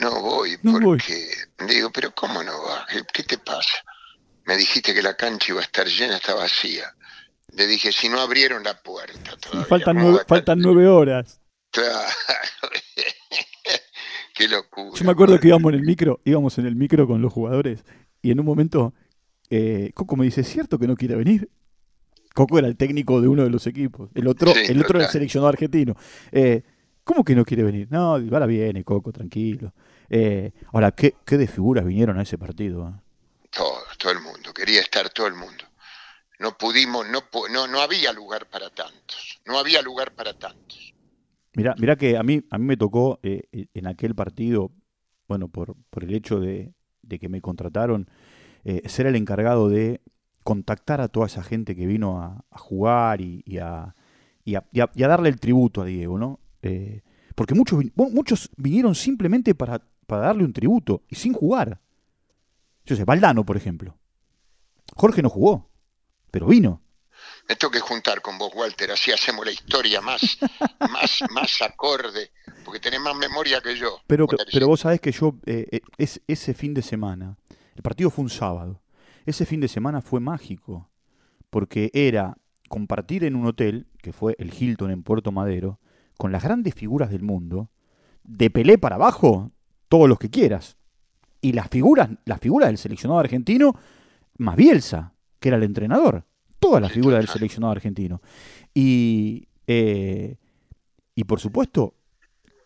no 0.01 0.21
voy 0.21 0.57
No 0.63 0.73
voy. 0.73 0.99
porque... 0.99 1.29
Digo, 1.67 1.91
pero 1.91 2.15
¿cómo 2.15 2.43
no 2.43 2.63
vas? 2.63 2.87
¿Qué, 3.13 3.23
te 3.23 3.39
pasa? 3.39 3.79
Me 4.45 4.57
dijiste 4.57 4.95
que 4.95 5.03
la 5.03 5.17
cancha 5.17 5.53
iba 5.53 5.61
a 5.61 5.65
estar 5.65 5.87
llena, 5.87 6.17
está 6.17 6.35
vacía. 6.35 6.95
Le 7.53 7.67
dije, 7.67 7.91
si 7.93 8.09
no 8.09 8.21
abrieron 8.21 8.63
la 8.63 8.81
puerta 8.83 9.37
todavía, 9.39 9.65
faltan, 9.67 9.97
¿cómo 9.97 10.09
nueve, 10.11 10.19
va 10.19 10.29
faltan 10.29 10.59
nueve 10.61 10.87
horas. 10.87 11.41
Claro. 11.71 12.09
Qué 14.35 14.49
locura. 14.49 14.99
Yo 14.99 15.05
me 15.05 15.13
acuerdo 15.13 15.41
que 15.41 15.49
íbamos 15.49 15.73
en 15.73 15.79
el 15.81 15.85
micro, 15.87 16.21
íbamos 16.25 16.59
en 16.59 16.67
el 16.67 16.77
micro 16.77 17.07
con 17.07 17.23
los 17.23 17.33
jugadores 17.33 17.85
y 18.21 18.31
en 18.31 18.41
un 18.41 18.47
momento 18.47 18.93
eh, 19.51 19.91
Coco 19.95 20.17
me 20.17 20.25
dice, 20.25 20.43
¿es 20.43 20.49
cierto 20.49 20.79
que 20.79 20.87
no 20.87 20.97
quiere 20.97 21.15
venir? 21.17 21.51
Coco 22.35 22.59
era 22.59 22.69
el 22.69 22.77
técnico 22.77 23.21
de 23.21 23.29
uno 23.29 23.45
de 23.45 23.51
los 23.51 23.67
equipos, 23.67 24.11
el 24.15 24.29
otro, 24.29 24.53
Sí, 24.53 24.61
el 24.69 24.81
otro 24.81 24.99
era 24.99 25.07
el 25.07 25.13
seleccionado 25.13 25.49
argentino. 25.49 25.95
Eh, 26.33 26.63
¿Cómo 27.03 27.25
que 27.25 27.35
no 27.35 27.45
quiere 27.45 27.63
venir? 27.63 27.89
No, 27.91 28.15
ahora 28.17 28.47
viene, 28.47 28.85
Coco, 28.85 29.13
tranquilo. 29.13 29.73
Eh, 30.11 30.53
ahora, 30.73 30.93
¿qué, 30.93 31.15
qué 31.25 31.39
de 31.39 31.47
figuras 31.47 31.85
vinieron 31.85 32.19
a 32.19 32.23
ese 32.23 32.37
partido? 32.37 32.89
eh? 32.89 33.01
Todo, 33.51 33.79
todo 33.97 34.13
el 34.13 34.21
mundo. 34.21 34.53
Quería 34.53 34.81
estar 34.81 35.09
todo 35.11 35.27
el 35.29 35.35
mundo. 35.35 35.65
No 36.39 36.59
pudimos, 36.59 37.07
no, 37.09 37.23
no, 37.51 37.67
no 37.67 37.81
había 37.81 38.13
lugar 38.13 38.47
para 38.51 38.69
tantos. 38.71 39.41
No 39.47 39.59
había 39.59 39.81
lugar 39.83 40.13
para 40.13 40.35
tantos. 40.35 40.93
Mirá, 41.55 41.75
mirá 41.79 41.97
que 41.97 42.17
a 42.19 42.23
mí, 42.23 42.43
a 42.51 42.59
mí 42.59 42.65
me 42.67 42.77
tocó 42.77 43.19
eh, 43.23 43.45
en 43.73 43.87
aquel 43.87 44.15
partido, 44.15 44.73
bueno, 45.27 45.49
por, 45.49 45.75
por 45.89 46.05
el 46.05 46.15
hecho 46.15 46.39
de, 46.39 46.75
de 47.01 47.19
que 47.19 47.29
me 47.31 47.41
contrataron, 47.41 48.11
eh, 48.69 48.83
ser 48.89 49.07
el 49.07 49.15
encargado 49.15 49.69
de 49.69 50.01
contactar 50.43 51.01
a 51.01 51.09
toda 51.09 51.27
esa 51.27 51.43
gente 51.43 51.77
que 51.77 51.87
vino 51.87 52.21
a, 52.21 52.45
a 52.51 52.59
jugar 52.59 53.21
y, 53.21 53.43
y 53.47 53.59
a, 53.59 53.95
y, 54.45 54.57
a, 54.57 54.65
y 54.73 54.81
a- 54.81 54.91
y 54.95 55.03
a 55.05 55.09
darle 55.09 55.29
el 55.29 55.39
tributo 55.39 55.83
a 55.83 55.85
Diego, 55.85 56.19
¿no? 56.19 56.41
Eh, 56.63 57.03
porque 57.37 57.55
muchos, 57.55 57.83
muchos 57.95 58.51
vinieron 58.57 58.95
simplemente 58.95 59.55
para, 59.55 59.81
para 60.07 60.23
darle 60.23 60.45
un 60.45 60.53
tributo 60.53 61.03
y 61.09 61.15
sin 61.15 61.33
jugar. 61.33 61.81
Yo 62.85 62.97
sé, 62.97 63.05
Valdano, 63.05 63.45
por 63.45 63.57
ejemplo. 63.57 63.97
Jorge 64.95 65.23
no 65.23 65.29
jugó, 65.31 65.69
pero 66.31 66.47
vino. 66.47 66.81
Me 67.49 67.57
tengo 67.57 67.71
que 67.71 67.81
juntar 67.81 68.21
con 68.23 68.39
vos, 68.39 68.51
Walter, 68.55 68.91
así 68.91 69.11
hacemos 69.13 69.45
la 69.45 69.53
historia 69.53 70.01
más, 70.01 70.39
más, 70.91 71.23
más 71.31 71.63
acorde, 71.63 72.31
porque 72.65 72.81
tenés 72.81 73.01
más 73.01 73.15
memoria 73.17 73.61
que 73.61 73.77
yo. 73.77 74.01
Pero, 74.07 74.27
pero 74.53 74.67
vos 74.69 74.81
sabés 74.81 75.01
que 75.01 75.13
yo, 75.13 75.35
eh, 75.47 75.81
es- 75.99 76.21
ese 76.27 76.55
fin 76.55 76.75
de 76.75 76.83
semana, 76.83 77.37
el 77.77 77.83
partido 77.83 78.11
fue 78.11 78.25
un 78.25 78.31
sábado, 78.31 78.81
ese 79.27 79.45
fin 79.45 79.61
de 79.61 79.69
semana 79.69 80.01
fue 80.01 80.19
mágico, 80.19 80.89
porque 81.51 81.91
era 81.93 82.39
compartir 82.69 83.23
en 83.25 83.37
un 83.37 83.47
hotel, 83.47 83.87
que 83.99 84.13
fue 84.13 84.35
el 84.39 84.53
Hilton 84.53 84.91
en 84.91 85.03
Puerto 85.03 85.31
Madero, 85.31 85.79
con 86.17 86.33
las 86.33 86.43
grandes 86.43 86.75
figuras 86.75 87.11
del 87.11 87.23
mundo, 87.23 87.71
de 88.25 88.51
Pelé 88.51 88.79
para 88.79 88.97
abajo, 88.97 89.53
todos 89.89 90.09
los 90.09 90.19
que 90.19 90.31
quieras. 90.31 90.79
Y 91.43 91.53
las 91.53 91.69
figuras, 91.69 92.09
las 92.25 92.41
figuras 92.41 92.71
del 92.71 92.79
seleccionado 92.79 93.21
argentino, 93.21 93.75
más 94.39 94.57
Bielsa, 94.57 95.13
que 95.39 95.49
era 95.49 95.59
el 95.59 95.63
entrenador. 95.63 96.25
Todas 96.59 96.81
las 96.81 96.93
figuras 96.93 97.19
del 97.19 97.29
seleccionado 97.29 97.73
argentino. 97.73 98.23
Y, 98.73 99.49
eh, 99.67 100.37
y 101.15 101.25
por 101.25 101.41
supuesto, 101.41 101.95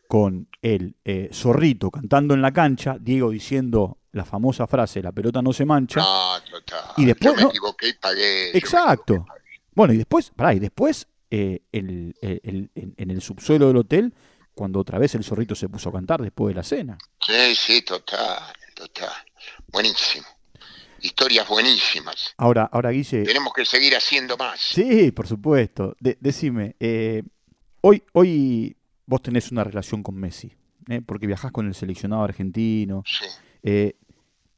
con 0.07 0.49
el 0.62 0.96
eh, 1.05 1.31
zorrito 1.33 1.90
cantando 1.90 2.35
en 2.35 2.42
la 2.42 2.53
cancha, 2.53 2.96
Diego 3.01 3.31
diciendo 3.31 4.00
la 4.12 4.25
famosa 4.25 4.66
frase, 4.66 5.03
la 5.03 5.12
pelota 5.12 5.40
no 5.42 5.53
se 5.53 5.64
mancha. 5.64 6.01
Total. 6.51 6.81
Y 6.96 7.05
después, 7.05 7.31
yo 7.33 7.37
me 7.37 7.42
no. 7.42 7.49
equivoqué 7.51 7.88
y 7.88 7.92
pagué. 7.94 8.57
Exacto. 8.57 9.14
equivoqué 9.14 9.27
y 9.27 9.29
pagué. 9.29 9.40
Bueno, 9.75 9.92
y 9.94 9.96
después, 9.99 10.31
pará, 10.35 10.53
y 10.55 10.59
después 10.59 11.07
eh, 11.31 11.62
el- 11.70 12.14
el- 12.20 12.40
el- 12.42 12.70
en, 12.75 12.94
en 12.96 13.11
el 13.11 13.23
subsuelo 13.23 13.68
del 13.68 13.77
hotel, 13.77 14.12
cuando 14.55 14.81
otra 14.81 14.99
vez 14.99 15.14
el 15.14 15.23
zorrito 15.25 15.55
se 15.55 15.68
puso 15.68 15.88
a 15.88 15.92
cantar 15.92 16.20
después 16.20 16.53
de 16.53 16.57
la 16.59 16.64
cena. 16.64 16.99
Sí, 17.25 17.55
sí, 17.55 17.83
total, 17.83 18.38
total. 18.75 19.12
Buenísimo. 19.68 20.27
Historias 21.03 21.49
buenísimas. 21.49 22.35
Ahora, 22.37 22.68
ahora 22.70 22.90
Guille, 22.90 23.23
Tenemos 23.23 23.55
que 23.55 23.64
seguir 23.64 23.94
haciendo 23.96 24.37
más. 24.37 24.61
sí, 24.61 25.12
por 25.12 25.27
supuesto. 25.27 25.96
De- 26.01 26.18
decime, 26.20 26.77
eh, 26.81 27.23
hoy, 27.81 28.03
hoy 28.12 28.77
vos 29.07 29.23
tenés 29.23 29.51
una 29.51 29.64
relación 29.64 30.03
con 30.03 30.16
Messi, 30.16 30.53
¿eh? 30.88 31.01
porque 31.01 31.27
viajás 31.27 31.53
con 31.53 31.66
el 31.66 31.75
seleccionado 31.75 32.23
argentino, 32.25 33.03
Sí. 33.07 33.25
Eh, 33.62 33.96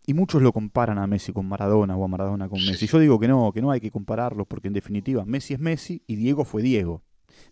y 0.05 0.15
muchos 0.15 0.43
lo 0.43 0.53
comparan 0.53 0.99
a 0.99 1.07
Messi 1.07 1.33
con 1.33 1.47
Maradona 1.47 1.97
o 1.97 2.05
a 2.05 2.09
Maradona 2.09 2.49
con 2.49 2.65
Messi. 2.65 2.87
Yo 2.87 2.99
digo 2.99 3.21
que 3.21 3.29
no, 3.29 3.53
que 3.53 3.63
no 3.63 3.71
hay 3.71 3.81
que 3.81 3.91
compararlos, 3.91 4.47
porque 4.47 4.69
en 4.69 4.75
definitiva 4.75 5.25
Messi 5.25 5.55
es 5.55 5.61
Messi 5.61 6.03
y 6.07 6.17
Diego 6.17 6.45
fue 6.45 6.63
Diego. 6.63 7.03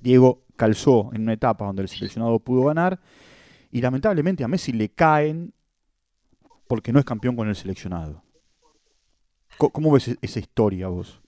Diego 0.01 0.45
calzó 0.57 1.11
en 1.13 1.23
una 1.23 1.33
etapa 1.33 1.65
donde 1.65 1.83
el 1.83 1.89
seleccionado 1.89 2.39
pudo 2.41 2.65
ganar 2.65 3.01
y 3.71 3.81
lamentablemente 3.81 4.43
a 4.45 4.49
Messi 4.49 4.73
le 4.73 4.89
caen 4.91 5.55
porque 6.67 6.93
no 6.93 6.99
es 6.99 7.05
campeón 7.05 7.37
con 7.37 7.49
el 7.49 7.57
seleccionado. 7.57 8.23
¿Cómo 9.57 9.93
ves 9.93 10.09
e- 10.09 10.19
esa 10.23 10.39
historia 10.39 10.89
vos? 10.89 11.21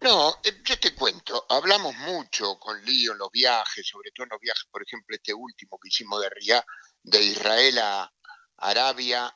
No, 0.00 0.30
eh, 0.42 0.60
yo 0.64 0.78
te 0.80 0.94
cuento, 0.94 1.44
hablamos 1.48 1.94
mucho 1.98 2.58
con 2.58 2.82
Lío 2.84 3.12
en 3.12 3.18
los 3.18 3.30
viajes, 3.30 3.86
sobre 3.86 4.10
todo 4.10 4.24
en 4.24 4.30
los 4.30 4.40
viajes, 4.40 4.64
por 4.70 4.82
ejemplo, 4.82 5.14
este 5.14 5.32
último 5.32 5.78
que 5.78 5.88
hicimos 5.88 6.20
de 6.20 6.28
Riyadh, 6.30 6.64
de 7.04 7.22
Israel 7.22 7.78
a 7.78 8.12
Arabia, 8.56 9.32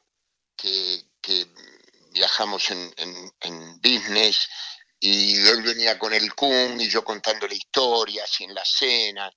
que, 0.56 1.04
viajamos 2.12 2.70
en, 2.70 2.92
en- 2.96 3.32
business, 3.80 4.48
y 4.98 5.36
él 5.36 5.62
venía 5.62 5.98
con 5.98 6.12
el 6.14 6.34
Kun 6.34 6.80
y 6.80 6.88
yo 6.88 7.04
contándole 7.04 7.54
historias 7.54 8.40
y 8.40 8.44
en 8.44 8.54
la 8.54 8.64
cena. 8.64 9.30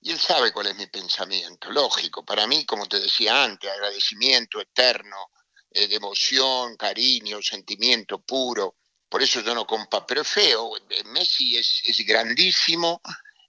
Y 0.00 0.12
él 0.12 0.20
sabe 0.20 0.52
cuál 0.52 0.68
es 0.68 0.76
mi 0.76 0.86
pensamiento, 0.86 1.70
lógico. 1.70 2.24
Para 2.24 2.46
mí, 2.46 2.64
como 2.66 2.86
te 2.86 3.00
decía 3.00 3.44
antes, 3.44 3.70
agradecimiento 3.70 4.60
eterno, 4.60 5.30
eh, 5.70 5.88
devoción, 5.88 6.76
cariño, 6.76 7.42
sentimiento 7.42 8.20
puro. 8.20 8.76
Por 9.08 9.22
eso 9.22 9.40
yo 9.40 9.54
no 9.54 9.66
compa, 9.66 10.06
pero 10.06 10.24
feo. 10.24 10.76
eh, 10.76 11.04
Messi 11.04 11.56
es, 11.56 11.82
es 11.84 11.98
grandísimo, 12.06 13.00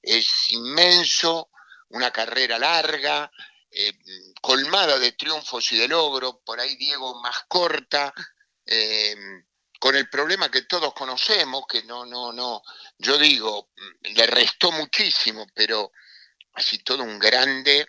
es 0.02 0.52
inmenso, 0.52 1.50
una 1.90 2.12
carrera 2.12 2.58
larga, 2.60 3.32
eh, 3.78 3.92
colmada 4.42 4.98
de 4.98 5.12
triunfos 5.12 5.70
y 5.74 5.78
de 5.78 5.90
logros. 5.90 6.38
Por 6.46 6.60
ahí 6.60 6.78
Diego 6.78 7.22
más 7.22 7.44
corta, 7.50 8.14
eh, 8.66 9.16
con 9.80 9.96
el 9.98 10.10
problema 10.10 10.50
que 10.50 10.62
todos 10.62 10.94
conocemos, 10.94 11.66
que 11.68 11.84
no, 11.84 12.06
no, 12.06 12.32
no. 12.32 12.62
Yo 12.98 13.18
digo, 13.18 13.72
le 14.02 14.28
restó 14.28 14.72
muchísimo, 14.72 15.46
pero 15.54 15.92
así 16.54 16.80
todo 16.80 17.04
un 17.04 17.20
grande. 17.20 17.86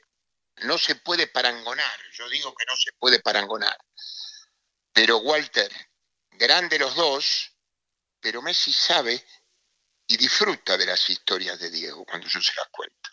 No 0.62 0.77
se 0.77 0.96
puede 0.96 1.29
parangonar, 1.29 1.99
yo 2.12 2.29
digo 2.31 2.53
que 2.55 2.64
no 2.64 2.75
se 2.77 2.92
puede 2.99 3.20
parangonar. 3.20 3.79
Pero 4.92 5.18
Walter, 5.18 5.70
grande 6.33 6.81
los 6.81 6.96
dos, 6.96 7.53
pero 8.18 8.42
Messi 8.42 8.72
sabe 8.72 9.25
y 10.09 10.16
disfruta 10.16 10.77
de 10.77 10.87
las 10.87 11.09
historias 11.11 11.61
de 11.61 11.70
Diego 11.70 12.05
cuando 12.05 12.27
yo 12.27 12.40
se 12.40 12.55
las 12.55 12.68
cuento. 12.70 13.11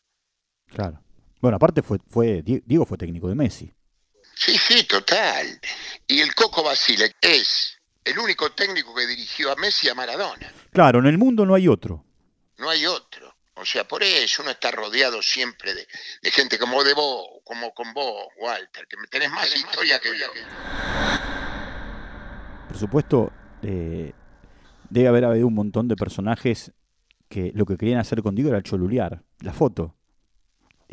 Claro. 0.67 1.12
Bueno, 1.43 1.57
aparte 1.57 1.81
fue, 1.83 1.99
fue 2.07 2.41
Die- 2.41 2.63
Diego 2.65 2.85
fue 2.85 2.97
técnico 2.97 3.27
de 3.27 3.35
Messi. 3.35 3.69
Sí, 4.33 4.57
sí, 4.57 4.85
total. 4.85 5.59
Y 6.07 6.21
el 6.21 6.33
Coco 6.33 6.63
Basile 6.63 7.11
es 7.19 7.77
el 8.05 8.17
único 8.17 8.49
técnico 8.53 8.95
que 8.95 9.05
dirigió 9.05 9.51
a 9.51 9.55
Messi 9.57 9.87
y 9.87 9.89
a 9.89 9.93
Maradona. 9.93 10.49
Claro, 10.71 10.99
en 10.99 11.05
el 11.07 11.17
mundo 11.17 11.45
no 11.45 11.53
hay 11.53 11.67
otro. 11.67 12.05
No 12.59 12.69
hay 12.69 12.85
otro. 12.85 13.35
O 13.55 13.65
sea, 13.65 13.85
por 13.85 14.03
eso 14.03 14.41
uno 14.41 14.51
está 14.51 14.71
rodeado 14.71 15.21
siempre 15.21 15.73
de, 15.73 15.85
de 16.21 16.31
gente 16.31 16.57
como 16.57 16.81
de 16.81 16.93
vos, 16.93 17.27
como 17.43 17.73
con 17.73 17.93
vos, 17.93 18.25
Walter, 18.39 18.87
que 18.87 18.95
tenés 19.11 19.29
más 19.29 19.53
historia 19.53 19.99
que 19.99 20.17
yo. 20.17 20.27
Por 22.69 22.77
supuesto, 22.77 23.33
eh, 23.63 24.13
debe 24.89 25.07
haber 25.09 25.25
habido 25.25 25.47
un 25.47 25.55
montón 25.55 25.89
de 25.89 25.97
personajes 25.97 26.71
que 27.27 27.51
lo 27.53 27.65
que 27.65 27.75
querían 27.75 27.99
hacer 27.99 28.23
contigo 28.23 28.47
era 28.47 28.63
cholulear, 28.63 29.21
la 29.41 29.51
foto. 29.51 29.93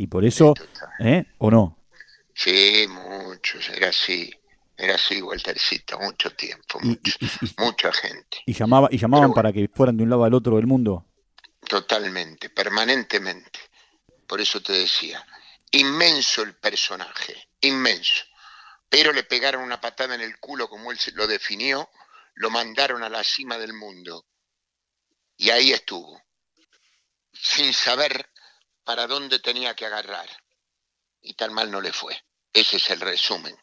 Y 0.01 0.07
por 0.07 0.25
eso, 0.25 0.55
¿eh? 0.99 1.27
¿O 1.37 1.51
no? 1.51 1.77
Sí, 2.35 2.87
muchos, 2.89 3.69
era 3.69 3.91
así. 3.91 4.33
Era 4.75 4.95
así, 4.95 5.21
Waltercito, 5.21 5.99
mucho 6.01 6.31
tiempo, 6.35 6.79
Y, 6.83 6.87
mucho, 6.87 7.13
y- 7.21 7.27
y- 7.45 7.55
mucha 7.59 7.93
gente. 7.93 8.39
y 8.47 8.55
llamaba, 8.55 8.89
y 8.91 8.97
llamaban 8.97 9.29
bueno. 9.29 9.35
para 9.35 9.53
que 9.53 9.69
fueran 9.69 9.99
de 9.99 10.05
un 10.05 10.09
lado 10.09 10.25
al 10.25 10.33
otro 10.33 10.57
del 10.57 10.67
mundo. 10.67 11.05
Totalmente, 11.69 12.49
permanentemente. 12.49 13.61
Por 14.27 14.41
eso 14.41 14.63
te 14.63 14.73
decía, 14.73 15.23
inmenso 15.71 16.41
el 16.41 16.55
personaje, 16.55 17.51
inmenso. 17.61 18.25
Pero 18.89 19.13
le 19.13 19.25
pegaron 19.25 19.63
una 19.63 19.83
patada 19.83 20.15
en 20.15 20.23
el 20.23 20.39
culo 20.39 20.67
como 20.71 20.91
él 20.93 20.99
lo 21.13 21.27
definió, 21.27 21.91
lo 22.37 22.49
mandaron 22.49 23.03
a 23.03 23.11
la 23.11 23.23
cima 23.23 23.59
del 23.59 23.75
mundo. 23.75 24.25
Y 25.37 25.51
ahí 25.51 25.73
estuvo, 25.73 26.23
sin 27.35 27.75
saber 27.75 28.30
para 28.90 29.07
dónde 29.07 29.38
tenía 29.38 29.72
que 29.74 29.87
agarrar. 29.87 30.26
Y 31.22 31.35
tan 31.35 31.53
mal 31.55 31.70
no 31.70 31.81
le 31.81 31.92
fue. 31.92 32.12
Ese 32.53 32.79
es 32.79 32.90
el 32.90 32.98
resumen, 33.00 33.55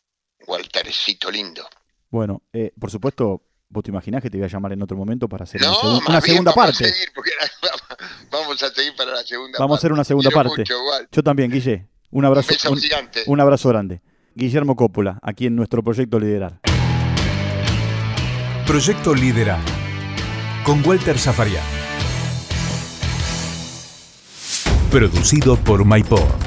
Waltercito 0.48 1.30
lindo. 1.30 1.68
Bueno, 2.10 2.44
eh, 2.54 2.72
por 2.80 2.90
supuesto, 2.90 3.42
vos 3.68 3.84
te 3.84 3.92
imaginás 3.92 4.22
que 4.22 4.30
te 4.30 4.38
voy 4.38 4.46
a 4.46 4.50
llamar 4.50 4.72
en 4.72 4.82
otro 4.84 4.96
momento 4.96 5.28
para 5.28 5.44
hacer 5.44 5.60
No, 5.60 5.98
una, 5.98 6.22
bien 6.22 6.22
segunda 6.22 6.54
vamos 6.56 6.66
parte. 6.72 6.86
A 6.86 6.88
seguir 6.94 7.10
porque 7.14 7.32
vamos 8.32 8.64
a 8.64 8.70
seguir 8.70 8.96
para 8.96 9.12
la 9.12 9.24
segunda 9.24 9.60
Vamos 9.60 9.76
a 9.76 9.80
hacer 9.80 9.92
una 9.92 10.06
segunda 10.06 10.30
Quiero 10.30 10.44
parte. 10.48 10.62
mucho. 10.62 11.08
Yo 11.12 11.24
también, 11.24 11.52
Guille. 11.52 11.90
Un 12.12 12.24
abrazo, 12.24 12.72
un, 12.72 12.80
gigante. 12.80 13.24
un 13.26 13.42
abrazo 13.42 13.68
grande. 13.68 14.02
Guillermo 14.34 14.78
Coppola, 14.78 15.20
aquí 15.22 15.48
en 15.48 15.58
nuestro 15.58 15.84
proyecto 15.84 16.20
Liderar. 16.22 16.62
Proyecto 18.66 19.14
Liderar. 19.14 19.60
Con 20.64 20.88
Walter 20.88 21.20
Zafarian. 21.20 21.77
Producido 24.98 25.58
por 25.58 25.86
MyPod. 25.86 26.47